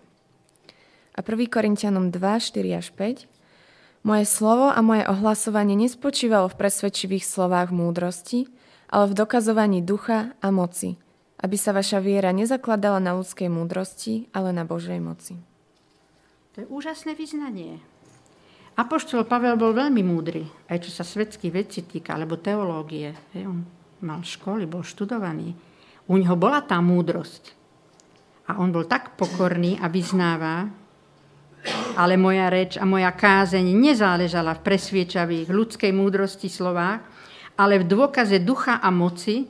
A 1.12 1.20
1. 1.20 1.52
Korintianom 1.52 2.08
2, 2.08 2.16
4 2.16 2.80
až 2.80 2.88
5. 2.96 3.28
Moje 4.02 4.24
slovo 4.24 4.72
a 4.72 4.80
moje 4.80 5.04
ohlasovanie 5.04 5.76
nespočívalo 5.76 6.48
v 6.48 6.58
presvedčivých 6.58 7.22
slovách 7.22 7.68
múdrosti, 7.70 8.48
ale 8.88 9.12
v 9.12 9.14
dokazovaní 9.20 9.84
ducha 9.84 10.32
a 10.40 10.48
moci, 10.48 10.96
aby 11.44 11.60
sa 11.60 11.76
vaša 11.76 12.00
viera 12.00 12.32
nezakladala 12.32 13.04
na 13.04 13.12
ľudskej 13.14 13.52
múdrosti, 13.52 14.32
ale 14.32 14.56
na 14.56 14.64
Božej 14.64 14.98
moci. 14.98 15.36
To 16.56 16.64
je 16.64 16.66
úžasné 16.72 17.12
vyznanie. 17.12 17.84
Apoštol 18.82 19.30
Pavel 19.30 19.54
bol 19.54 19.70
veľmi 19.70 20.02
múdry, 20.02 20.42
aj 20.66 20.82
čo 20.82 20.90
sa 20.90 21.06
svetských 21.06 21.54
vecí 21.54 21.86
týka, 21.86 22.18
alebo 22.18 22.42
teológie. 22.42 23.14
On 23.46 23.62
mal 24.02 24.26
školy, 24.26 24.66
bol 24.66 24.82
študovaný. 24.82 25.54
U 26.10 26.18
neho 26.18 26.34
bola 26.34 26.58
tá 26.66 26.82
múdrosť. 26.82 27.54
A 28.50 28.58
on 28.58 28.74
bol 28.74 28.90
tak 28.90 29.14
pokorný 29.14 29.78
a 29.78 29.86
vyznáva, 29.86 30.66
ale 31.94 32.18
moja 32.18 32.50
reč 32.50 32.74
a 32.74 32.82
moja 32.82 33.14
kázeň 33.14 33.62
nezáležala 33.70 34.58
v 34.58 34.64
presviečavých 34.66 35.46
ľudskej 35.46 35.94
múdrosti 35.94 36.50
slovách, 36.50 37.06
ale 37.54 37.78
v 37.78 37.86
dôkaze 37.86 38.42
ducha 38.42 38.82
a 38.82 38.90
moci, 38.90 39.46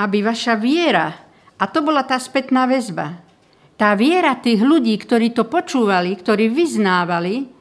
aby 0.00 0.24
vaša 0.24 0.56
viera, 0.56 1.12
a 1.60 1.68
to 1.68 1.84
bola 1.84 2.00
tá 2.08 2.16
spätná 2.16 2.64
väzba, 2.64 3.20
tá 3.76 3.92
viera 3.92 4.40
tých 4.40 4.64
ľudí, 4.64 4.96
ktorí 4.96 5.36
to 5.36 5.44
počúvali, 5.44 6.16
ktorí 6.16 6.48
vyznávali, 6.48 7.59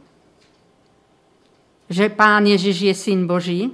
že 1.90 2.14
Pán 2.14 2.46
Ježiš 2.46 2.78
je 2.86 2.94
syn 2.94 3.26
Boží 3.26 3.74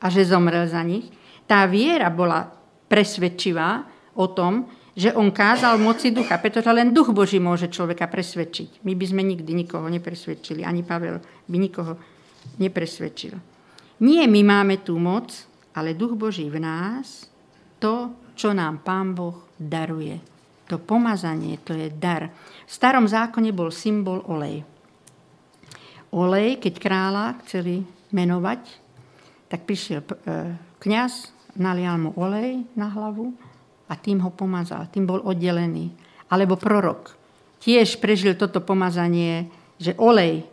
a 0.00 0.08
že 0.08 0.24
zomrel 0.24 0.64
za 0.64 0.80
nich. 0.80 1.12
Tá 1.44 1.68
viera 1.68 2.08
bola 2.08 2.48
presvedčivá 2.88 3.84
o 4.16 4.32
tom, 4.32 4.64
že 4.98 5.14
on 5.14 5.30
kázal 5.30 5.78
moci 5.78 6.10
ducha, 6.10 6.40
pretože 6.42 6.66
len 6.74 6.90
duch 6.90 7.14
Boží 7.14 7.38
môže 7.38 7.70
človeka 7.70 8.10
presvedčiť. 8.10 8.82
My 8.82 8.98
by 8.98 9.04
sme 9.06 9.22
nikdy 9.22 9.52
nikoho 9.54 9.86
nepresvedčili, 9.86 10.66
ani 10.66 10.82
Pavel 10.82 11.22
by 11.46 11.56
nikoho 11.60 11.94
nepresvedčil. 12.58 13.38
Nie 14.02 14.26
my 14.26 14.40
máme 14.42 14.82
tú 14.82 14.98
moc, 14.98 15.30
ale 15.76 15.94
duch 15.94 16.18
Boží 16.18 16.50
v 16.50 16.58
nás, 16.58 17.30
to, 17.78 18.10
čo 18.34 18.50
nám 18.50 18.82
Pán 18.82 19.14
Boh 19.14 19.54
daruje. 19.54 20.18
To 20.66 20.82
pomazanie, 20.82 21.62
to 21.62 21.78
je 21.78 21.88
dar. 21.94 22.26
V 22.66 22.70
starom 22.70 23.06
zákone 23.06 23.54
bol 23.54 23.70
symbol 23.70 24.26
olej 24.26 24.77
olej, 26.12 26.60
keď 26.60 26.74
kráľa 26.80 27.26
chceli 27.44 27.84
menovať, 28.12 28.62
tak 29.48 29.64
prišiel 29.64 30.04
e, 30.04 30.08
kňaz, 30.80 31.32
nalial 31.56 31.96
mu 31.98 32.10
olej 32.16 32.64
na 32.76 32.88
hlavu 32.88 33.32
a 33.88 33.96
tým 33.96 34.20
ho 34.22 34.30
pomazal, 34.32 34.88
tým 34.92 35.08
bol 35.08 35.20
oddelený. 35.24 35.92
Alebo 36.28 36.60
prorok 36.60 37.18
tiež 37.62 37.98
prežil 37.98 38.38
toto 38.38 38.62
pomazanie, 38.62 39.50
že 39.80 39.94
olej 39.98 40.46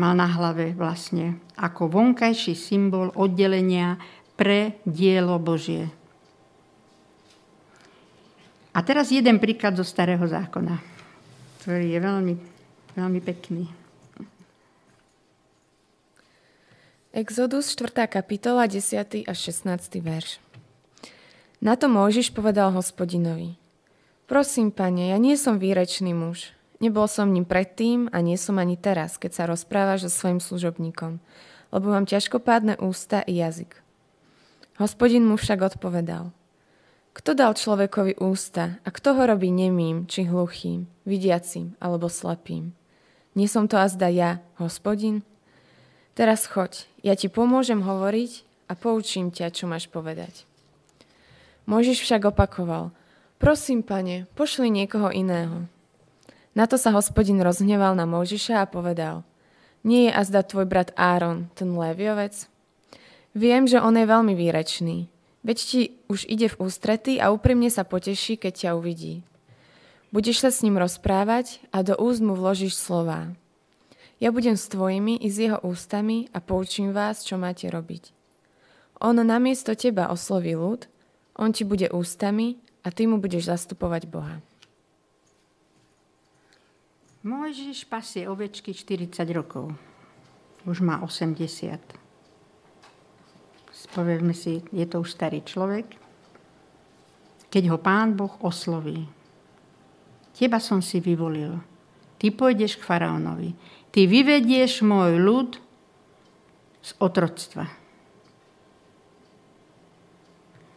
mal 0.00 0.16
na 0.16 0.28
hlave 0.30 0.72
vlastne 0.72 1.36
ako 1.60 1.92
vonkajší 1.92 2.56
symbol 2.56 3.12
oddelenia 3.12 4.00
pre 4.38 4.80
dielo 4.88 5.36
Božie. 5.36 5.92
A 8.70 8.80
teraz 8.86 9.10
jeden 9.10 9.42
príklad 9.42 9.74
zo 9.74 9.84
Starého 9.84 10.22
zákona, 10.24 10.78
ktorý 11.60 11.90
je 11.90 12.00
veľmi, 12.00 12.34
veľmi 12.96 13.20
pekný. 13.20 13.79
Exodus 17.10 17.74
4. 17.74 18.06
kapitola 18.06 18.70
10. 18.70 19.26
až 19.26 19.38
16. 19.50 19.98
verš. 19.98 20.38
Na 21.58 21.74
to 21.74 21.90
Mojžiš 21.90 22.30
povedal 22.30 22.70
hospodinovi. 22.70 23.58
Prosím, 24.30 24.70
pane, 24.70 25.10
ja 25.10 25.18
nie 25.18 25.34
som 25.34 25.58
výrečný 25.58 26.14
muž. 26.14 26.54
Nebol 26.78 27.10
som 27.10 27.34
ním 27.34 27.42
predtým 27.42 28.06
a 28.14 28.22
nie 28.22 28.38
som 28.38 28.62
ani 28.62 28.78
teraz, 28.78 29.18
keď 29.18 29.30
sa 29.34 29.50
rozprávaš 29.50 30.06
so 30.06 30.22
svojim 30.22 30.38
služobníkom, 30.38 31.18
lebo 31.74 31.86
mám 31.90 32.06
ťažkopádne 32.06 32.78
ústa 32.78 33.26
i 33.26 33.42
jazyk. 33.42 33.82
Hospodin 34.78 35.26
mu 35.26 35.34
však 35.34 35.66
odpovedal. 35.66 36.30
Kto 37.10 37.34
dal 37.34 37.58
človekovi 37.58 38.22
ústa 38.22 38.78
a 38.86 38.88
kto 38.94 39.18
ho 39.18 39.22
robí 39.26 39.50
nemým 39.50 40.06
či 40.06 40.30
hluchým, 40.30 40.86
vidiacím 41.02 41.74
alebo 41.82 42.06
slepým? 42.06 42.70
Nie 43.34 43.50
som 43.50 43.66
to 43.66 43.82
azda 43.82 44.06
ja, 44.06 44.38
hospodin? 44.62 45.26
Teraz 46.20 46.44
choď, 46.44 46.84
ja 47.00 47.16
ti 47.16 47.32
pomôžem 47.32 47.80
hovoriť 47.80 48.44
a 48.68 48.76
poučím 48.76 49.32
ťa, 49.32 49.56
čo 49.56 49.64
máš 49.64 49.88
povedať. 49.88 50.44
Môžeš 51.64 52.04
však 52.04 52.28
opakoval, 52.28 52.92
prosím, 53.40 53.80
pane, 53.80 54.28
pošli 54.36 54.68
niekoho 54.68 55.08
iného. 55.08 55.64
Na 56.52 56.68
to 56.68 56.76
sa 56.76 56.92
hospodin 56.92 57.40
rozhneval 57.40 57.96
na 57.96 58.04
Mojžiša 58.04 58.60
a 58.60 58.68
povedal, 58.68 59.24
nie 59.80 60.12
je 60.12 60.12
azda 60.12 60.44
tvoj 60.44 60.68
brat 60.68 60.92
Áron, 60.92 61.48
ten 61.56 61.72
Léviovec? 61.72 62.52
Viem, 63.32 63.64
že 63.64 63.80
on 63.80 63.96
je 63.96 64.04
veľmi 64.04 64.36
výrečný. 64.36 65.08
Veď 65.40 65.56
ti 65.56 65.80
už 66.12 66.28
ide 66.28 66.52
v 66.52 66.68
ústrety 66.68 67.16
a 67.16 67.32
úprimne 67.32 67.72
sa 67.72 67.80
poteší, 67.80 68.36
keď 68.36 68.52
ťa 68.68 68.70
uvidí. 68.76 69.24
Budeš 70.12 70.44
sa 70.44 70.52
s 70.52 70.60
ním 70.60 70.76
rozprávať 70.76 71.64
a 71.72 71.80
do 71.80 71.96
úst 71.96 72.20
mu 72.20 72.36
vložíš 72.36 72.76
slová. 72.76 73.32
Ja 74.20 74.28
budem 74.28 74.52
s 74.52 74.68
tvojimi 74.68 75.16
i 75.16 75.32
s 75.32 75.40
jeho 75.40 75.56
ústami 75.64 76.28
a 76.36 76.44
poučím 76.44 76.92
vás, 76.92 77.24
čo 77.24 77.40
máte 77.40 77.72
robiť. 77.72 78.12
On 79.00 79.16
namiesto 79.16 79.72
teba 79.72 80.12
osloví 80.12 80.52
ľud, 80.52 80.84
on 81.40 81.56
ti 81.56 81.64
bude 81.64 81.88
ústami 81.88 82.60
a 82.84 82.92
ty 82.92 83.08
mu 83.08 83.16
budeš 83.16 83.48
zastupovať 83.48 84.04
Boha. 84.12 84.44
Mojžiš 87.24 87.88
pasie 87.88 88.28
ovečky 88.28 88.76
40 88.76 89.24
rokov. 89.32 89.72
Už 90.68 90.84
má 90.84 91.00
80. 91.00 91.80
Povedzme 93.96 94.36
si, 94.36 94.60
je 94.68 94.84
to 94.84 95.00
už 95.00 95.16
starý 95.16 95.40
človek. 95.40 95.96
Keď 97.48 97.64
ho 97.72 97.78
pán 97.80 98.14
Boh 98.14 98.36
osloví. 98.44 99.08
Teba 100.36 100.60
som 100.60 100.84
si 100.84 101.00
vyvolil. 101.00 101.60
Ty 102.20 102.36
pôjdeš 102.36 102.76
k 102.76 102.86
faraónovi. 102.86 103.56
Ty 103.90 104.00
vyvedieš 104.06 104.86
môj 104.86 105.18
ľud 105.18 105.50
z 106.80 106.90
otroctva. 107.02 107.66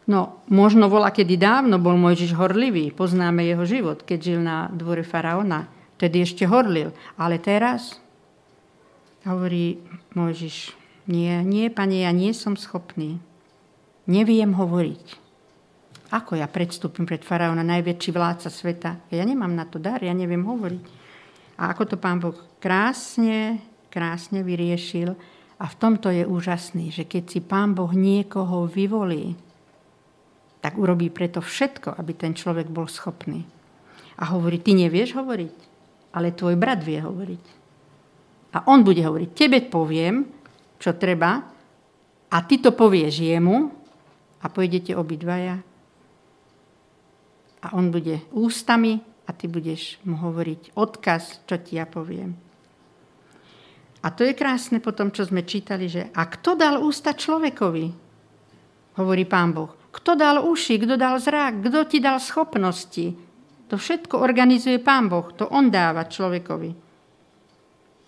No, 0.04 0.44
možno 0.52 0.92
vola, 0.92 1.08
kedy 1.08 1.40
dávno 1.40 1.80
bol 1.80 1.96
Mojžiš 1.96 2.36
horlivý. 2.36 2.92
Poznáme 2.92 3.40
jeho 3.48 3.64
život, 3.64 4.04
keď 4.04 4.18
žil 4.20 4.40
na 4.44 4.68
dvore 4.68 5.00
faraóna 5.00 5.74
Vtedy 5.94 6.26
ešte 6.26 6.44
horlil. 6.44 6.90
Ale 7.14 7.38
teraz 7.38 7.96
hovorí 9.24 9.80
Mojžiš, 10.12 10.74
nie, 11.08 11.40
nie, 11.46 11.70
pane, 11.70 12.02
ja 12.02 12.12
nie 12.12 12.34
som 12.34 12.58
schopný. 12.58 13.22
Neviem 14.04 14.52
hovoriť. 14.52 15.22
Ako 16.12 16.36
ja 16.36 16.46
predstúpim 16.46 17.08
pred 17.08 17.24
faraóna, 17.24 17.64
najväčší 17.64 18.10
vládca 18.12 18.48
sveta? 18.52 18.90
Ja 19.08 19.24
nemám 19.24 19.56
na 19.56 19.64
to 19.64 19.80
dar, 19.80 20.04
ja 20.04 20.12
neviem 20.12 20.44
hovoriť. 20.44 21.03
A 21.58 21.70
ako 21.70 21.94
to 21.94 21.96
pán 21.96 22.18
Boh 22.18 22.34
krásne, 22.58 23.62
krásne 23.90 24.42
vyriešil. 24.42 25.14
A 25.58 25.64
v 25.70 25.78
tomto 25.78 26.10
je 26.10 26.26
úžasný, 26.26 26.90
že 26.90 27.06
keď 27.06 27.24
si 27.30 27.40
pán 27.42 27.78
Boh 27.78 27.90
niekoho 27.94 28.66
vyvolí, 28.66 29.38
tak 30.58 30.80
urobí 30.80 31.12
preto 31.12 31.44
všetko, 31.44 31.94
aby 31.94 32.12
ten 32.16 32.32
človek 32.34 32.66
bol 32.72 32.90
schopný. 32.90 33.46
A 34.18 34.34
hovorí, 34.34 34.58
ty 34.58 34.74
nevieš 34.74 35.14
hovoriť? 35.14 35.74
ale 36.14 36.34
tvoj 36.34 36.54
brat 36.54 36.80
vie 36.80 37.02
hovoriť. 37.02 37.44
A 38.54 38.70
on 38.70 38.86
bude 38.86 39.02
hovoriť, 39.02 39.30
tebe 39.34 39.58
poviem, 39.66 40.22
čo 40.78 40.94
treba, 40.94 41.42
a 42.30 42.36
ty 42.46 42.62
to 42.62 42.70
povieš 42.74 43.18
jemu 43.18 43.70
a 44.42 44.46
pôjdete 44.46 44.94
obidvaja. 44.94 45.58
A 47.62 47.66
on 47.74 47.90
bude 47.90 48.22
ústami 48.30 49.02
a 49.24 49.30
ty 49.32 49.48
budeš 49.48 49.98
mu 50.04 50.20
hovoriť 50.20 50.76
odkaz, 50.76 51.44
čo 51.48 51.56
ti 51.60 51.80
ja 51.80 51.88
poviem. 51.88 52.36
A 54.04 54.12
to 54.12 54.20
je 54.20 54.36
krásne 54.36 54.84
po 54.84 54.92
tom, 54.92 55.08
čo 55.08 55.24
sme 55.24 55.48
čítali, 55.48 55.88
že 55.88 56.12
a 56.12 56.28
kto 56.28 56.60
dal 56.60 56.76
ústa 56.84 57.16
človekovi? 57.16 57.86
Hovorí 59.00 59.24
pán 59.24 59.56
Boh. 59.56 59.72
Kto 59.94 60.18
dal 60.18 60.44
uši, 60.44 60.76
kto 60.82 60.98
dal 60.98 61.16
zrak, 61.22 61.64
kto 61.64 61.86
ti 61.88 62.02
dal 62.02 62.18
schopnosti? 62.18 63.14
To 63.70 63.80
všetko 63.80 64.20
organizuje 64.20 64.82
Pán 64.82 65.08
Boh, 65.08 65.34
to 65.34 65.48
On 65.50 65.66
dáva 65.72 66.04
človekovi. 66.04 66.70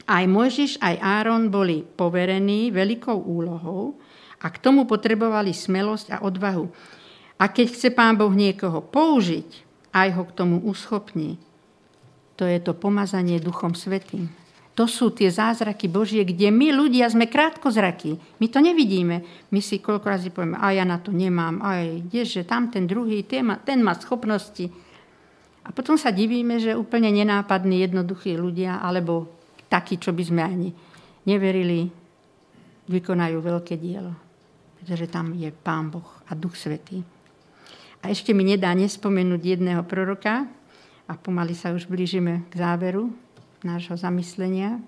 Aj 0.07 0.22
Mojžiš, 0.22 0.79
aj 0.79 1.02
Áron 1.02 1.50
boli 1.50 1.83
poverení 1.83 2.70
veľkou 2.70 3.18
úlohou 3.26 3.98
a 4.38 4.46
k 4.46 4.61
tomu 4.62 4.87
potrebovali 4.87 5.50
smelosť 5.50 6.07
a 6.14 6.22
odvahu. 6.22 6.66
A 7.42 7.50
keď 7.50 7.66
chce 7.74 7.88
Pán 7.90 8.14
Boh 8.14 8.31
niekoho 8.31 8.79
použiť, 8.85 9.65
aj 9.97 10.09
ho 10.13 10.23
k 10.29 10.37
tomu 10.37 10.61
uschopní. 10.61 11.41
To 12.37 12.45
je 12.45 12.61
to 12.61 12.77
pomazanie 12.77 13.41
Duchom 13.41 13.73
Svetým. 13.73 14.29
To 14.77 14.85
sú 14.85 15.09
tie 15.09 15.33
zázraky 15.33 15.89
Božie, 15.89 16.21
kde 16.21 16.53
my 16.53 16.69
ľudia 16.69 17.09
sme 17.09 17.33
krátkozraky. 17.33 18.21
My 18.37 18.47
to 18.53 18.61
nevidíme. 18.61 19.25
My 19.49 19.65
si 19.65 19.81
koľko 19.81 20.05
razy 20.05 20.29
povieme, 20.29 20.61
a 20.61 20.69
ja 20.77 20.85
na 20.85 21.01
to 21.01 21.17
nemám, 21.17 21.65
aj 21.65 22.13
kdeže, 22.13 22.45
tam 22.45 22.69
ten 22.69 22.85
druhý, 22.85 23.25
ten 23.25 23.41
má, 23.41 23.57
ten 23.57 23.81
má 23.81 23.97
schopnosti. 23.97 24.69
A 25.65 25.73
potom 25.73 25.97
sa 25.97 26.13
divíme, 26.13 26.61
že 26.61 26.77
úplne 26.77 27.09
nenápadní, 27.09 27.89
jednoduchí 27.89 28.37
ľudia, 28.37 28.85
alebo 28.85 29.33
takí, 29.73 29.97
čo 29.97 30.13
by 30.13 30.23
sme 30.29 30.45
ani 30.45 30.69
neverili, 31.25 31.89
vykonajú 32.93 33.37
veľké 33.41 33.81
dielo. 33.81 34.13
Pretože 34.77 35.09
tam 35.09 35.33
je 35.33 35.49
Pán 35.49 35.89
Boh 35.89 36.21
a 36.29 36.37
Duch 36.37 36.53
Svetý. 36.53 37.15
A 38.07 38.14
ešte 38.14 38.31
mi 38.31 38.47
nedá 38.47 38.71
nespomenúť 38.71 39.59
jedného 39.59 39.83
proroka, 39.83 40.47
a 41.11 41.12
pomaly 41.19 41.59
sa 41.59 41.75
už 41.75 41.90
blížime 41.90 42.47
k 42.55 42.62
záveru 42.62 43.11
nášho 43.66 43.99
zamyslenia. 43.99 44.79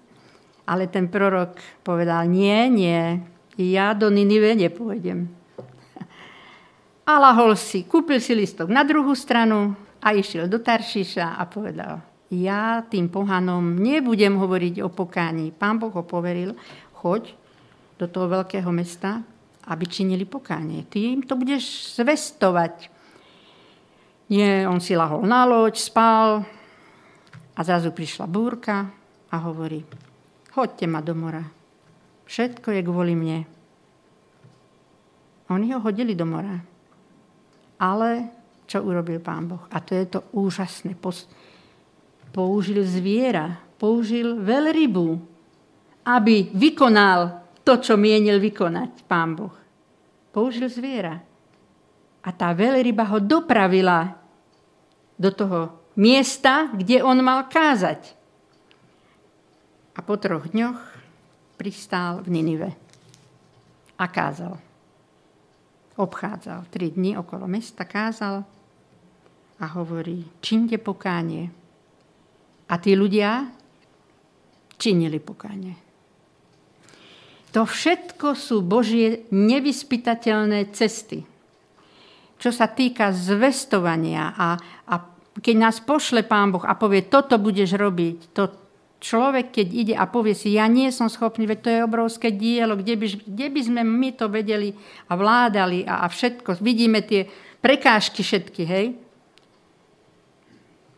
Ale 0.63 0.87
ten 0.87 1.11
prorok 1.11 1.59
povedal, 1.83 2.31
nie, 2.31 2.71
nie, 2.71 3.19
ja 3.59 3.91
do 3.91 4.07
Ninive 4.07 4.55
nepôjdem. 4.55 5.27
A 7.11 7.19
lahol 7.19 7.59
si, 7.59 7.83
kúpil 7.83 8.23
si 8.23 8.39
listok 8.39 8.71
na 8.71 8.87
druhú 8.87 9.19
stranu, 9.19 9.75
a 9.99 10.15
išiel 10.15 10.47
do 10.47 10.63
Taršiša 10.63 11.35
a 11.35 11.43
povedal, 11.51 11.99
ja 12.31 12.87
tým 12.87 13.11
pohanom 13.11 13.83
nebudem 13.83 14.39
hovoriť 14.39 14.87
o 14.87 14.95
pokání. 14.95 15.59
Pán 15.59 15.83
Boh 15.83 15.91
ho 15.91 16.07
poveril, 16.07 16.55
choď 16.95 17.35
do 17.99 18.07
toho 18.07 18.31
veľkého 18.31 18.71
mesta, 18.71 19.27
aby 19.67 19.91
činili 19.91 20.23
pokánie. 20.23 20.87
Ty 20.87 21.19
im 21.19 21.27
to 21.27 21.35
budeš 21.35 21.99
zvestovať. 21.99 22.95
Nie, 24.29 24.69
on 24.69 24.81
si 24.81 24.93
lahol 24.93 25.25
na 25.25 25.49
loď, 25.49 25.81
spal 25.81 26.45
a 27.57 27.61
zrazu 27.65 27.97
prišla 27.97 28.29
búrka 28.29 28.93
a 29.33 29.37
hovorí, 29.49 29.81
hoďte 30.53 30.85
ma 30.85 31.01
do 31.01 31.17
mora. 31.17 31.45
Všetko 32.29 32.77
je 32.77 32.83
kvôli 32.85 33.17
mne. 33.17 33.49
Oni 35.49 35.73
ho 35.73 35.81
hodili 35.81 36.13
do 36.13 36.29
mora. 36.29 36.61
Ale 37.81 38.39
čo 38.69 38.85
urobil 38.85 39.17
Pán 39.25 39.49
Boh. 39.49 39.65
A 39.73 39.81
to 39.81 39.97
je 39.97 40.05
to 40.05 40.21
úžasné. 40.37 40.93
Použil 42.29 42.85
zviera, 42.85 43.57
použil 43.81 44.37
veľrybu, 44.45 45.17
aby 46.05 46.53
vykonal 46.53 47.49
to, 47.65 47.81
čo 47.81 47.97
mienil 47.97 48.37
vykonať 48.37 49.09
Pán 49.09 49.33
Boh. 49.33 49.57
Použil 50.29 50.69
zviera. 50.69 51.17
A 52.21 52.29
tá 52.37 52.53
veľryba 52.53 53.09
ho 53.09 53.25
dopravila 53.25 54.18
do 55.19 55.31
toho 55.35 55.75
miesta, 55.99 56.71
kde 56.71 57.03
on 57.03 57.19
mal 57.21 57.51
kázať. 57.51 58.15
A 59.99 60.01
po 60.01 60.15
troch 60.15 60.47
dňoch 60.47 60.79
pristál 61.59 62.23
v 62.23 62.39
Ninive 62.39 62.71
a 63.99 64.07
kázal. 64.07 64.55
Obchádzal 65.99 66.71
tri 66.71 66.95
dni 66.95 67.19
okolo 67.19 67.51
mesta, 67.51 67.83
kázal 67.83 68.47
a 69.59 69.67
hovorí, 69.75 70.23
činte 70.39 70.79
pokánie. 70.79 71.51
A 72.71 72.79
tí 72.79 72.95
ľudia 72.95 73.51
činili 74.79 75.19
pokánie. 75.19 75.75
To 77.51 77.67
všetko 77.67 78.39
sú 78.39 78.63
Božie 78.63 79.27
nevyspytateľné 79.35 80.71
cesty. 80.71 81.27
Čo 82.39 82.55
sa 82.55 82.71
týka 82.71 83.11
zvestovania 83.11 84.31
a, 84.39 84.55
a 84.87 84.95
keď 85.39 85.57
nás 85.59 85.83
pošle 85.83 86.23
Pán 86.27 86.55
Boh 86.55 86.63
a 86.63 86.79
povie, 86.79 87.07
toto 87.07 87.39
budeš 87.39 87.75
robiť, 87.75 88.19
to 88.35 88.43
človek, 88.99 89.55
keď 89.55 89.67
ide 89.71 89.95
a 89.95 90.07
povie 90.11 90.35
si, 90.35 90.59
ja 90.59 90.67
nie 90.67 90.91
som 90.91 91.07
schopný, 91.07 91.47
veď 91.47 91.59
to 91.63 91.71
je 91.71 91.87
obrovské 91.87 92.29
dielo, 92.35 92.75
kde 92.75 92.95
by, 92.99 93.07
kde 93.27 93.47
by 93.51 93.61
sme 93.63 93.83
my 93.87 94.11
to 94.15 94.27
vedeli 94.27 94.75
a 95.07 95.13
vládali 95.15 95.87
a, 95.87 96.03
a 96.03 96.07
všetko. 96.11 96.59
Vidíme 96.59 97.03
tie 97.07 97.27
prekážky 97.63 98.23
všetky, 98.27 98.63
hej? 98.67 98.87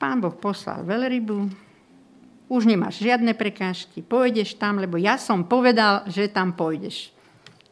Pán 0.00 0.24
Boh 0.24 0.32
poslal 0.32 0.80
veľrybu, 0.88 1.52
už 2.50 2.66
nemáš 2.66 3.04
žiadne 3.04 3.36
prekážky, 3.36 4.00
pôjdeš 4.00 4.56
tam, 4.56 4.80
lebo 4.80 4.96
ja 4.96 5.20
som 5.20 5.44
povedal, 5.44 6.08
že 6.08 6.32
tam 6.32 6.56
pôjdeš. 6.56 7.12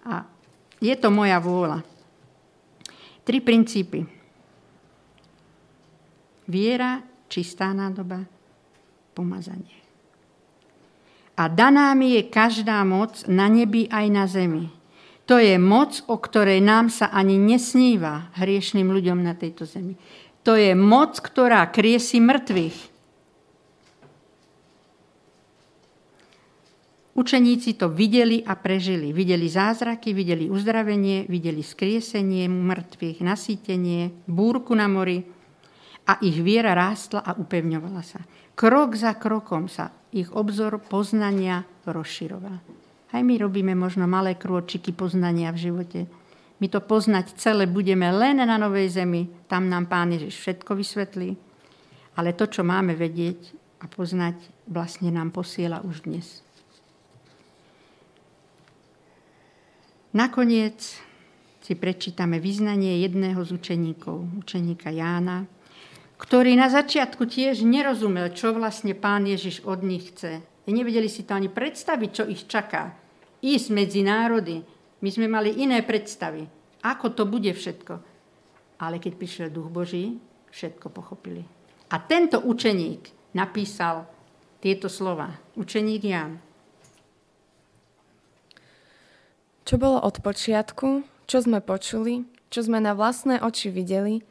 A 0.04 0.28
je 0.78 0.94
to 0.94 1.08
moja 1.10 1.40
vôľa. 1.40 1.82
Tri 3.28 3.44
princípy. 3.44 4.08
Viera, 6.48 7.04
čistá 7.28 7.76
nádoba, 7.76 8.24
pomazanie. 9.12 9.84
A 11.36 11.52
daná 11.52 11.92
mi 11.92 12.16
je 12.16 12.24
každá 12.24 12.80
moc 12.88 13.28
na 13.28 13.52
nebi 13.52 13.84
aj 13.92 14.06
na 14.08 14.24
zemi. 14.24 14.72
To 15.28 15.36
je 15.36 15.60
moc, 15.60 16.00
o 16.08 16.16
ktorej 16.16 16.64
nám 16.64 16.88
sa 16.88 17.12
ani 17.12 17.36
nesníva 17.36 18.32
hriešným 18.40 18.88
ľuďom 18.88 19.20
na 19.20 19.36
tejto 19.36 19.68
zemi. 19.68 20.00
To 20.48 20.56
je 20.56 20.72
moc, 20.72 21.20
ktorá 21.20 21.68
kriesi 21.68 22.24
mŕtvych. 22.24 22.87
Učeníci 27.18 27.74
to 27.74 27.90
videli 27.90 28.46
a 28.46 28.54
prežili. 28.54 29.10
Videli 29.10 29.50
zázraky, 29.50 30.14
videli 30.14 30.46
uzdravenie, 30.46 31.26
videli 31.26 31.66
skriesenie 31.66 32.46
mŕtvych, 32.46 33.26
nasýtenie, 33.26 34.22
búrku 34.30 34.70
na 34.78 34.86
mori 34.86 35.26
a 36.06 36.22
ich 36.22 36.38
viera 36.38 36.78
rástla 36.78 37.26
a 37.26 37.34
upevňovala 37.34 38.02
sa. 38.06 38.22
krok 38.54 38.94
za 38.94 39.18
krokom 39.18 39.66
sa 39.66 39.90
ich 40.14 40.30
obzor 40.30 40.78
poznania 40.78 41.66
rozširoval. 41.90 42.62
Aj 43.10 43.22
my 43.26 43.34
robíme 43.34 43.74
možno 43.74 44.06
malé 44.06 44.38
krôčiky 44.38 44.94
poznania 44.94 45.50
v 45.50 45.58
živote. 45.58 46.00
My 46.62 46.70
to 46.70 46.78
poznať 46.78 47.34
celé 47.34 47.66
budeme 47.66 48.14
len 48.14 48.38
na 48.38 48.54
Novej 48.54 48.94
Zemi. 48.94 49.26
Tam 49.50 49.66
nám 49.66 49.90
Pán 49.90 50.14
Ježiš 50.14 50.38
všetko 50.38 50.70
vysvetlí. 50.70 51.34
Ale 52.14 52.30
to, 52.38 52.46
čo 52.46 52.62
máme 52.62 52.94
vedieť 52.94 53.58
a 53.82 53.90
poznať, 53.90 54.38
vlastne 54.70 55.10
nám 55.10 55.34
posiela 55.34 55.82
už 55.82 56.06
dnes. 56.06 56.46
Nakoniec 60.16 60.80
si 61.60 61.74
prečítame 61.76 62.40
vyznanie 62.40 63.04
jedného 63.04 63.44
z 63.44 63.52
učeníkov, 63.52 64.40
učeníka 64.40 64.88
Jána, 64.88 65.44
ktorý 66.16 66.56
na 66.56 66.72
začiatku 66.72 67.28
tiež 67.28 67.60
nerozumel, 67.62 68.32
čo 68.32 68.56
vlastne 68.56 68.96
pán 68.96 69.28
Ježiš 69.28 69.62
od 69.68 69.84
nich 69.84 70.10
chce. 70.10 70.40
Nevedeli 70.68 71.12
si 71.12 71.28
to 71.28 71.36
ani 71.36 71.52
predstaviť, 71.52 72.10
čo 72.12 72.24
ich 72.24 72.48
čaká. 72.48 72.96
Ísť 73.44 73.68
medzi 73.72 74.00
národy. 74.00 74.64
My 75.04 75.08
sme 75.12 75.28
mali 75.28 75.60
iné 75.60 75.84
predstavy. 75.84 76.44
Ako 76.84 77.12
to 77.12 77.28
bude 77.28 77.52
všetko. 77.52 77.94
Ale 78.80 78.96
keď 78.96 79.12
prišiel 79.14 79.48
duch 79.52 79.68
Boží, 79.68 80.16
všetko 80.50 80.88
pochopili. 80.88 81.44
A 81.92 81.96
tento 82.00 82.40
učeník 82.44 83.32
napísal 83.36 84.08
tieto 84.60 84.88
slova. 84.88 85.32
Učeník 85.56 86.02
Ján. 86.04 86.47
Čo 89.68 89.76
bolo 89.76 90.00
od 90.00 90.24
počiatku, 90.24 91.04
čo 91.28 91.44
sme 91.44 91.60
počuli, 91.60 92.24
čo 92.48 92.64
sme 92.64 92.80
na 92.80 92.96
vlastné 92.96 93.44
oči 93.44 93.68
videli, 93.68 94.24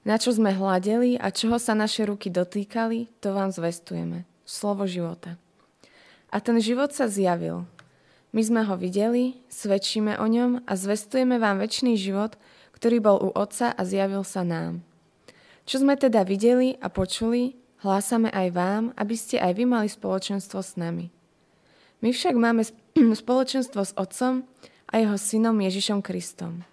na 0.00 0.16
čo 0.16 0.32
sme 0.32 0.48
hľadeli 0.48 1.20
a 1.20 1.28
čoho 1.28 1.60
sa 1.60 1.76
naše 1.76 2.08
ruky 2.08 2.32
dotýkali, 2.32 3.12
to 3.20 3.36
vám 3.36 3.52
zvestujeme. 3.52 4.24
Slovo 4.48 4.88
života. 4.88 5.36
A 6.32 6.40
ten 6.40 6.56
život 6.56 6.96
sa 6.96 7.04
zjavil. 7.04 7.68
My 8.32 8.40
sme 8.40 8.64
ho 8.64 8.80
videli, 8.80 9.36
svedčíme 9.52 10.16
o 10.16 10.24
ňom 10.24 10.64
a 10.64 10.72
zvestujeme 10.72 11.36
vám 11.36 11.60
väčší 11.60 11.92
život, 12.00 12.40
ktorý 12.72 13.04
bol 13.04 13.20
u 13.20 13.28
Otca 13.36 13.76
a 13.76 13.84
zjavil 13.84 14.24
sa 14.24 14.40
nám. 14.40 14.80
Čo 15.68 15.84
sme 15.84 16.00
teda 16.00 16.24
videli 16.24 16.80
a 16.80 16.88
počuli, 16.88 17.60
hlásame 17.84 18.32
aj 18.32 18.48
vám, 18.56 18.82
aby 18.96 19.12
ste 19.20 19.36
aj 19.36 19.52
vy 19.52 19.68
mali 19.68 19.92
spoločenstvo 19.92 20.64
s 20.64 20.80
nami. 20.80 21.12
My 22.00 22.08
však 22.08 22.34
máme 22.40 22.64
spoločenstvo 23.20 23.84
s 23.84 23.92
Otcom 23.92 24.48
a 24.88 24.94
jeho 25.00 25.16
synom 25.20 25.56
Ježišom 25.60 26.00
Kristom. 26.00 26.64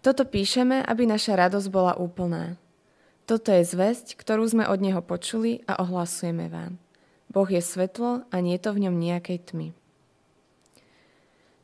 Toto 0.00 0.24
píšeme, 0.24 0.80
aby 0.82 1.04
naša 1.04 1.36
radosť 1.36 1.68
bola 1.68 1.94
úplná. 1.94 2.56
Toto 3.28 3.54
je 3.54 3.62
zväzť, 3.62 4.18
ktorú 4.18 4.42
sme 4.48 4.64
od 4.66 4.82
Neho 4.82 5.04
počuli 5.04 5.62
a 5.68 5.78
ohlasujeme 5.78 6.50
vám. 6.50 6.80
Boh 7.30 7.46
je 7.46 7.62
svetlo 7.62 8.26
a 8.26 8.36
nie 8.42 8.58
je 8.58 8.62
to 8.66 8.74
v 8.74 8.82
ňom 8.88 8.96
nejakej 8.98 9.38
tmy. 9.52 9.68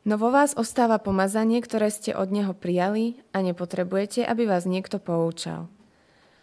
No 0.07 0.15
vo 0.15 0.31
vás 0.31 0.55
ostáva 0.55 1.03
pomazanie, 1.03 1.59
ktoré 1.59 1.91
ste 1.91 2.15
od 2.15 2.31
Neho 2.31 2.55
prijali 2.55 3.19
a 3.35 3.43
nepotrebujete, 3.43 4.23
aby 4.23 4.47
vás 4.47 4.63
niekto 4.63 5.03
poučal. 5.03 5.67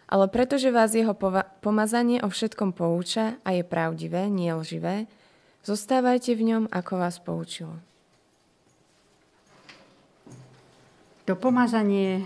Ale 0.05 0.29
pretože 0.29 0.69
vás 0.69 0.93
jeho 0.93 1.17
pomazanie 1.65 2.21
o 2.21 2.29
všetkom 2.29 2.77
pouča 2.77 3.41
a 3.41 3.57
je 3.57 3.65
pravdivé, 3.65 4.29
nie 4.29 4.53
lživé, 4.53 5.09
zostávajte 5.65 6.37
v 6.37 6.45
ňom, 6.53 6.63
ako 6.69 6.93
vás 7.01 7.17
poučilo. 7.17 7.81
To 11.25 11.33
pomazanie 11.33 12.21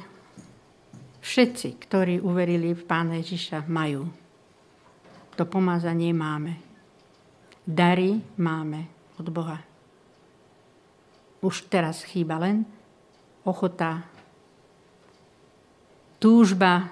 všetci, 1.24 1.80
ktorí 1.88 2.20
uverili 2.20 2.76
v 2.76 2.84
Pána 2.84 3.24
Ježiša, 3.24 3.64
majú. 3.72 4.12
To 5.40 5.48
pomazanie 5.48 6.12
máme. 6.12 6.60
Dary 7.64 8.20
máme 8.36 8.92
od 9.16 9.32
Boha. 9.32 9.64
Už 11.40 11.72
teraz 11.72 12.04
chýba 12.04 12.44
len 12.44 12.68
ochota, 13.48 14.04
túžba. 16.20 16.92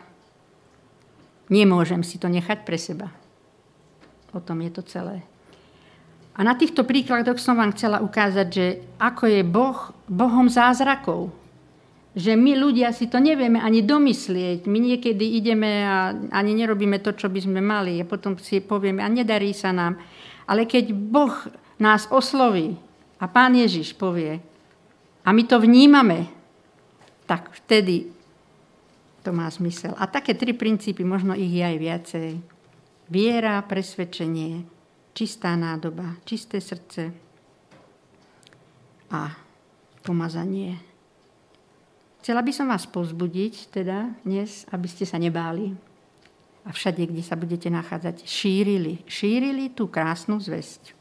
Nemôžem 1.51 2.07
si 2.07 2.15
to 2.15 2.31
nechať 2.31 2.63
pre 2.63 2.79
seba. 2.79 3.11
O 4.31 4.39
tom 4.39 4.63
je 4.63 4.71
to 4.71 4.83
celé. 4.87 5.27
A 6.39 6.45
na 6.45 6.55
týchto 6.55 6.87
príkladoch 6.87 7.35
som 7.35 7.59
vám 7.59 7.75
chcela 7.75 7.99
ukázať, 7.99 8.47
že 8.47 8.65
ako 8.95 9.23
je 9.27 9.41
Boh 9.43 9.79
Bohom 10.07 10.47
zázrakov 10.47 11.35
že 12.17 12.33
my 12.33 12.57
ľudia 12.57 12.89
si 12.97 13.05
to 13.05 13.21
nevieme 13.21 13.61
ani 13.61 13.85
domyslieť. 13.85 14.65
My 14.65 14.81
niekedy 14.81 15.37
ideme 15.37 15.85
a 15.85 16.17
ani 16.33 16.57
nerobíme 16.57 16.97
to, 16.97 17.13
čo 17.13 17.29
by 17.29 17.37
sme 17.45 17.61
mali 17.61 18.01
a 18.01 18.09
potom 18.09 18.33
si 18.41 18.57
povieme, 18.57 19.05
a 19.05 19.09
nedarí 19.13 19.53
sa 19.53 19.69
nám. 19.69 20.01
Ale 20.49 20.65
keď 20.65 20.97
Boh 20.97 21.45
nás 21.77 22.09
osloví 22.09 22.73
a 23.21 23.29
Pán 23.29 23.53
Ježiš 23.53 23.93
povie 23.93 24.41
a 25.21 25.29
my 25.29 25.45
to 25.45 25.61
vnímame, 25.61 26.25
tak 27.29 27.53
vtedy 27.53 28.09
to 29.21 29.29
má 29.29 29.45
zmysel. 29.53 29.93
A 30.01 30.09
také 30.09 30.33
tri 30.33 30.57
princípy, 30.57 31.05
možno 31.05 31.37
ich 31.37 31.53
je 31.53 31.61
aj 31.61 31.77
viacej. 31.77 32.29
Viera, 33.13 33.61
presvedčenie, 33.61 34.65
čistá 35.13 35.53
nádoba, 35.53 36.17
čisté 36.25 36.57
srdce 36.57 37.13
a 39.13 39.37
pomazanie 40.01 40.86
Chcela 42.27 42.43
by 42.43 42.51
som 42.51 42.67
vás 42.67 42.83
povzbudiť 42.83 43.71
teda 43.71 44.11
dnes, 44.27 44.67
aby 44.75 44.83
ste 44.91 45.07
sa 45.07 45.15
nebáli 45.15 45.71
a 46.67 46.75
všade, 46.75 47.07
kde 47.07 47.23
sa 47.23 47.39
budete 47.39 47.71
nachádzať, 47.71 48.27
šírili, 48.27 48.99
šírili 49.07 49.71
tú 49.71 49.87
krásnu 49.87 50.35
zväzť. 50.35 50.91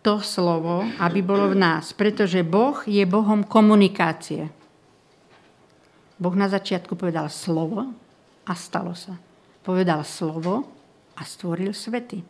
To 0.00 0.24
slovo, 0.24 0.88
aby 1.04 1.20
bolo 1.20 1.52
v 1.52 1.60
nás, 1.60 1.92
pretože 1.92 2.40
Boh 2.40 2.80
je 2.88 3.04
Bohom 3.04 3.44
komunikácie. 3.44 4.48
Boh 6.16 6.32
na 6.32 6.48
začiatku 6.48 6.96
povedal 6.96 7.28
slovo 7.28 7.84
a 8.48 8.52
stalo 8.56 8.96
sa. 8.96 9.20
Povedal 9.60 10.00
slovo 10.00 10.64
a 11.12 11.28
stvoril 11.28 11.76
svety. 11.76 12.24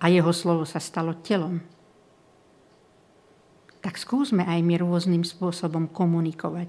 A 0.00 0.08
jeho 0.08 0.32
slovo 0.32 0.64
sa 0.64 0.80
stalo 0.80 1.20
telom 1.20 1.75
tak 3.86 4.02
skúsme 4.02 4.42
aj 4.42 4.66
my 4.66 4.82
rôznym 4.82 5.22
spôsobom 5.22 5.86
komunikovať. 5.86 6.66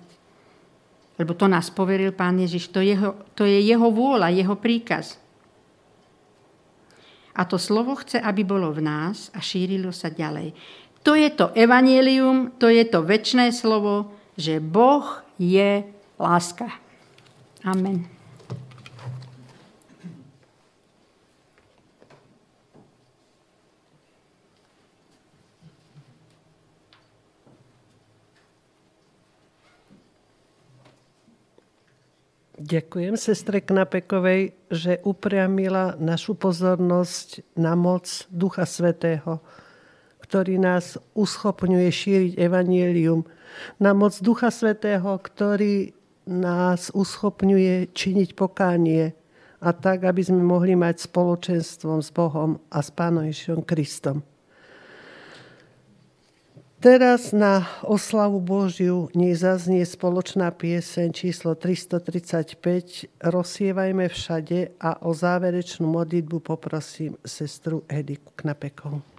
Lebo 1.18 1.34
to 1.34 1.50
nás 1.50 1.74
poveril 1.74 2.14
Pán 2.14 2.38
Ježiš, 2.38 2.70
to, 2.70 2.78
jeho, 2.78 3.18
to 3.34 3.42
je 3.42 3.58
jeho 3.58 3.90
vôľa, 3.90 4.30
jeho 4.30 4.54
príkaz. 4.54 5.18
A 7.34 7.42
to 7.42 7.58
slovo 7.58 7.98
chce, 7.98 8.22
aby 8.22 8.46
bolo 8.46 8.70
v 8.70 8.86
nás 8.86 9.34
a 9.34 9.42
šírilo 9.42 9.90
sa 9.90 10.14
ďalej. 10.14 10.54
To 11.02 11.18
je 11.18 11.30
to 11.34 11.50
evanielium, 11.58 12.54
to 12.62 12.70
je 12.70 12.86
to 12.86 13.02
väčšné 13.02 13.50
slovo, 13.50 14.14
že 14.38 14.62
Boh 14.62 15.26
je 15.42 15.90
láska. 16.22 16.70
Amen. 17.66 18.17
Ďakujem 32.58 33.22
sestre 33.22 33.62
Knapekovej, 33.62 34.58
že 34.74 34.98
upriamila 35.06 35.94
našu 36.02 36.34
pozornosť 36.34 37.46
na 37.54 37.78
moc 37.78 38.26
Ducha 38.34 38.66
Svetého, 38.66 39.46
ktorý 40.26 40.58
nás 40.58 40.98
uschopňuje 41.14 41.86
šíriť 41.86 42.32
evanielium. 42.42 43.30
Na 43.78 43.94
moc 43.94 44.18
Ducha 44.26 44.50
Svetého, 44.50 45.06
ktorý 45.06 45.94
nás 46.26 46.90
uschopňuje 46.98 47.94
činiť 47.94 48.34
pokánie 48.34 49.14
a 49.62 49.70
tak, 49.70 50.10
aby 50.10 50.26
sme 50.26 50.42
mohli 50.42 50.74
mať 50.74 51.06
spoločenstvom 51.06 52.02
s 52.02 52.10
Bohom 52.10 52.58
a 52.74 52.82
s 52.82 52.90
Pánom 52.90 53.22
Ježišom 53.22 53.70
Kristom. 53.70 54.26
Teraz 56.88 57.36
na 57.36 57.68
oslavu 57.84 58.40
Božiu 58.40 59.12
nezaznie 59.12 59.84
spoločná 59.84 60.56
pieseň 60.56 61.12
číslo 61.12 61.52
335 61.52 63.12
Rozsievajme 63.28 64.08
všade 64.08 64.80
a 64.80 65.04
o 65.04 65.12
záverečnú 65.12 65.84
modlitbu 65.84 66.40
poprosím 66.40 67.20
sestru 67.28 67.84
Ediku 67.92 68.32
Knapekovú. 68.40 69.17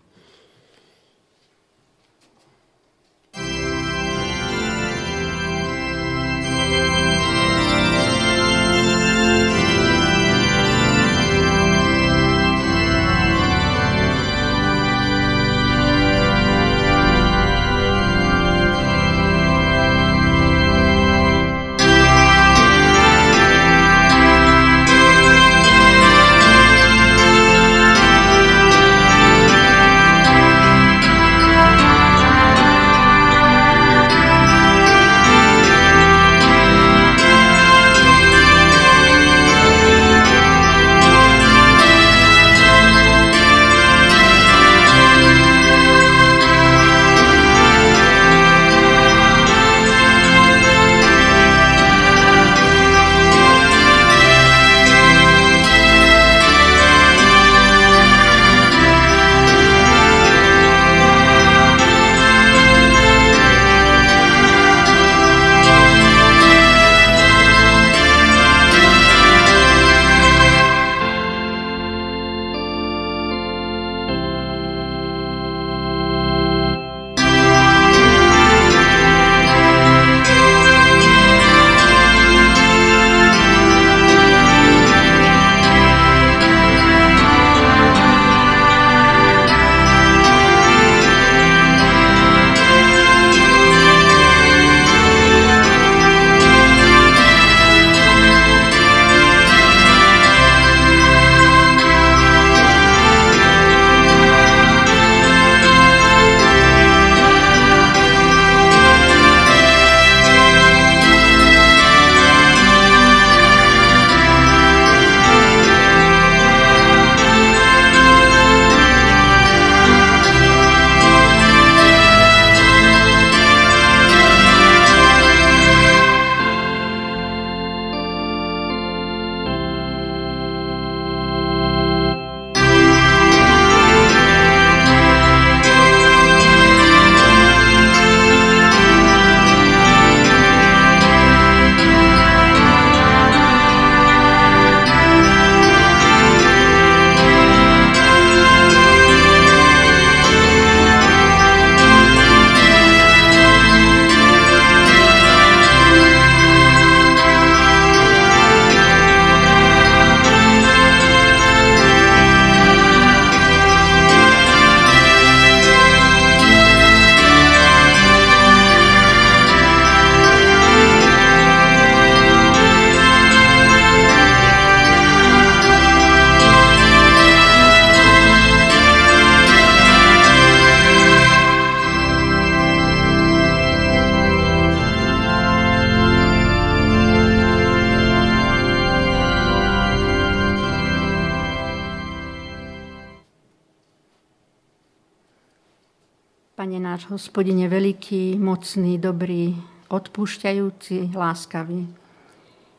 Hospodine, 197.38 197.70
veľký, 197.70 198.34
mocný, 198.34 198.98
dobrý, 198.98 199.54
odpúšťajúci, 199.94 201.14
láskavý. 201.14 201.86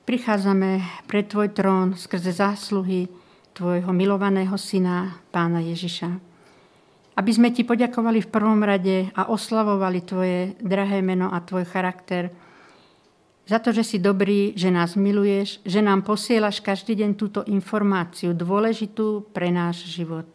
Prichádzame 0.03 0.83
pred 1.07 1.31
Tvoj 1.31 1.55
trón 1.55 1.95
skrze 1.95 2.35
zásluhy 2.35 3.07
Tvojho 3.55 3.87
milovaného 3.95 4.51
Syna, 4.59 5.15
Pána 5.31 5.63
Ježiša. 5.63 6.11
Aby 7.15 7.31
sme 7.31 7.55
Ti 7.55 7.63
poďakovali 7.63 8.19
v 8.19 8.27
prvom 8.27 8.59
rade 8.59 9.07
a 9.15 9.31
oslavovali 9.31 10.03
Tvoje 10.03 10.59
drahé 10.59 10.99
meno 10.99 11.31
a 11.31 11.39
Tvoj 11.39 11.63
charakter, 11.63 12.27
za 13.47 13.63
to, 13.63 13.71
že 13.71 13.95
si 13.95 13.97
dobrý, 14.03 14.59
že 14.59 14.75
nás 14.75 14.99
miluješ, 14.99 15.63
že 15.63 15.79
nám 15.79 16.03
posielaš 16.03 16.59
každý 16.59 16.99
deň 16.99 17.15
túto 17.15 17.47
informáciu 17.47 18.35
dôležitú 18.35 19.23
pre 19.31 19.55
náš 19.55 19.87
život. 19.87 20.27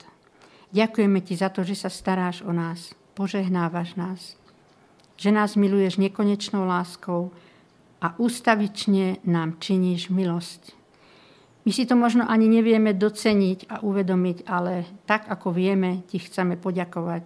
Ďakujeme 0.72 1.20
Ti 1.20 1.35
za 1.37 1.53
to, 1.53 1.61
že 1.61 1.77
sa 1.77 1.93
staráš 1.93 2.41
o 2.41 2.57
nás 2.57 3.03
požehnávaš 3.15 3.95
nás. 3.95 4.21
Že 5.15 5.31
nás 5.31 5.55
miluješ 5.55 5.97
nekonečnou 6.03 6.67
láskou 6.67 7.31
a 8.03 8.12
ústavične 8.19 9.23
nám 9.25 9.57
činíš 9.62 10.11
milosť. 10.11 10.75
My 11.65 11.73
si 11.73 11.89
to 11.89 11.97
možno 11.97 12.29
ani 12.29 12.45
nevieme 12.45 12.93
doceniť 12.93 13.73
a 13.73 13.81
uvedomiť, 13.81 14.45
ale 14.45 14.85
tak, 15.09 15.33
ako 15.33 15.49
vieme, 15.49 16.05
ti 16.05 16.21
chceme 16.21 16.61
poďakovať. 16.61 17.25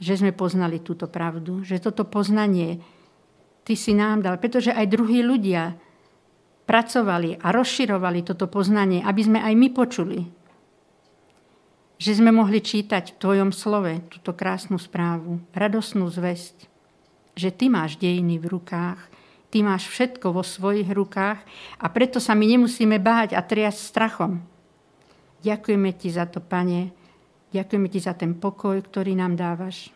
Že 0.00 0.14
sme 0.24 0.32
poznali 0.32 0.80
túto 0.80 1.04
pravdu, 1.12 1.60
že 1.60 1.76
toto 1.76 2.08
poznanie 2.08 2.80
ty 3.68 3.76
si 3.76 3.92
nám 3.92 4.24
dal, 4.24 4.40
pretože 4.40 4.72
aj 4.72 4.88
druhí 4.88 5.20
ľudia 5.20 5.76
pracovali 6.64 7.36
a 7.36 7.52
rozširovali 7.52 8.24
toto 8.24 8.48
poznanie, 8.48 9.04
aby 9.04 9.20
sme 9.20 9.38
aj 9.44 9.54
my 9.58 9.68
počuli, 9.68 10.18
že 12.00 12.16
sme 12.16 12.32
mohli 12.32 12.64
čítať 12.64 13.12
v 13.12 13.18
Tvojom 13.20 13.52
slove 13.52 14.00
túto 14.08 14.32
krásnu 14.32 14.80
správu, 14.80 15.36
radosnú 15.52 16.08
zväzť, 16.08 16.64
že 17.36 17.52
Ty 17.52 17.68
máš 17.68 18.00
dejiny 18.00 18.40
v 18.40 18.56
rukách, 18.56 18.96
Ty 19.52 19.60
máš 19.60 19.84
všetko 19.92 20.32
vo 20.32 20.40
svojich 20.40 20.88
rukách 20.88 21.44
a 21.76 21.86
preto 21.92 22.16
sa 22.16 22.32
my 22.32 22.56
nemusíme 22.56 22.96
báť 22.96 23.36
a 23.36 23.44
triasť 23.44 23.80
strachom. 23.84 24.40
Ďakujeme 25.44 25.92
Ti 25.92 26.08
za 26.08 26.24
to, 26.24 26.40
Pane, 26.40 26.88
ďakujeme 27.52 27.86
Ti 27.92 28.00
za 28.00 28.16
ten 28.16 28.32
pokoj, 28.32 28.80
ktorý 28.80 29.12
nám 29.12 29.36
dávaš 29.36 29.92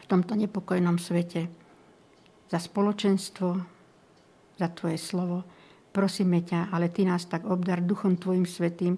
v 0.00 0.04
tomto 0.08 0.32
nepokojnom 0.32 0.96
svete, 0.96 1.52
za 2.48 2.56
spoločenstvo, 2.56 3.60
za 4.56 4.68
Tvoje 4.72 4.96
slovo. 4.96 5.44
Prosíme 5.92 6.40
ťa, 6.40 6.72
ale 6.72 6.88
Ty 6.88 7.12
nás 7.12 7.28
tak 7.28 7.44
obdar 7.44 7.84
Duchom 7.84 8.16
Tvojim 8.16 8.48
Svetým, 8.48 8.96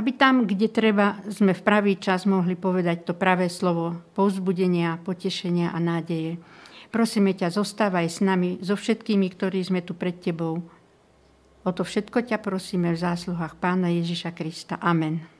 aby 0.00 0.16
tam, 0.16 0.48
kde 0.48 0.72
treba, 0.72 1.20
sme 1.28 1.52
v 1.52 1.60
pravý 1.60 2.00
čas 2.00 2.24
mohli 2.24 2.56
povedať 2.56 3.04
to 3.04 3.12
pravé 3.12 3.52
slovo 3.52 4.00
povzbudenia, 4.16 4.96
potešenia 5.04 5.76
a 5.76 5.78
nádeje. 5.78 6.40
Prosíme 6.88 7.36
ťa, 7.36 7.52
zostávaj 7.52 8.08
s 8.08 8.24
nami, 8.24 8.56
so 8.64 8.80
všetkými, 8.80 9.28
ktorí 9.36 9.60
sme 9.60 9.84
tu 9.84 9.92
pred 9.92 10.16
Tebou. 10.16 10.64
O 11.60 11.70
to 11.76 11.84
všetko 11.84 12.24
ťa 12.24 12.40
prosíme 12.40 12.96
v 12.96 13.02
zásluhách 13.04 13.60
Pána 13.60 13.92
Ježiša 13.92 14.32
Krista. 14.32 14.80
Amen. 14.80 15.39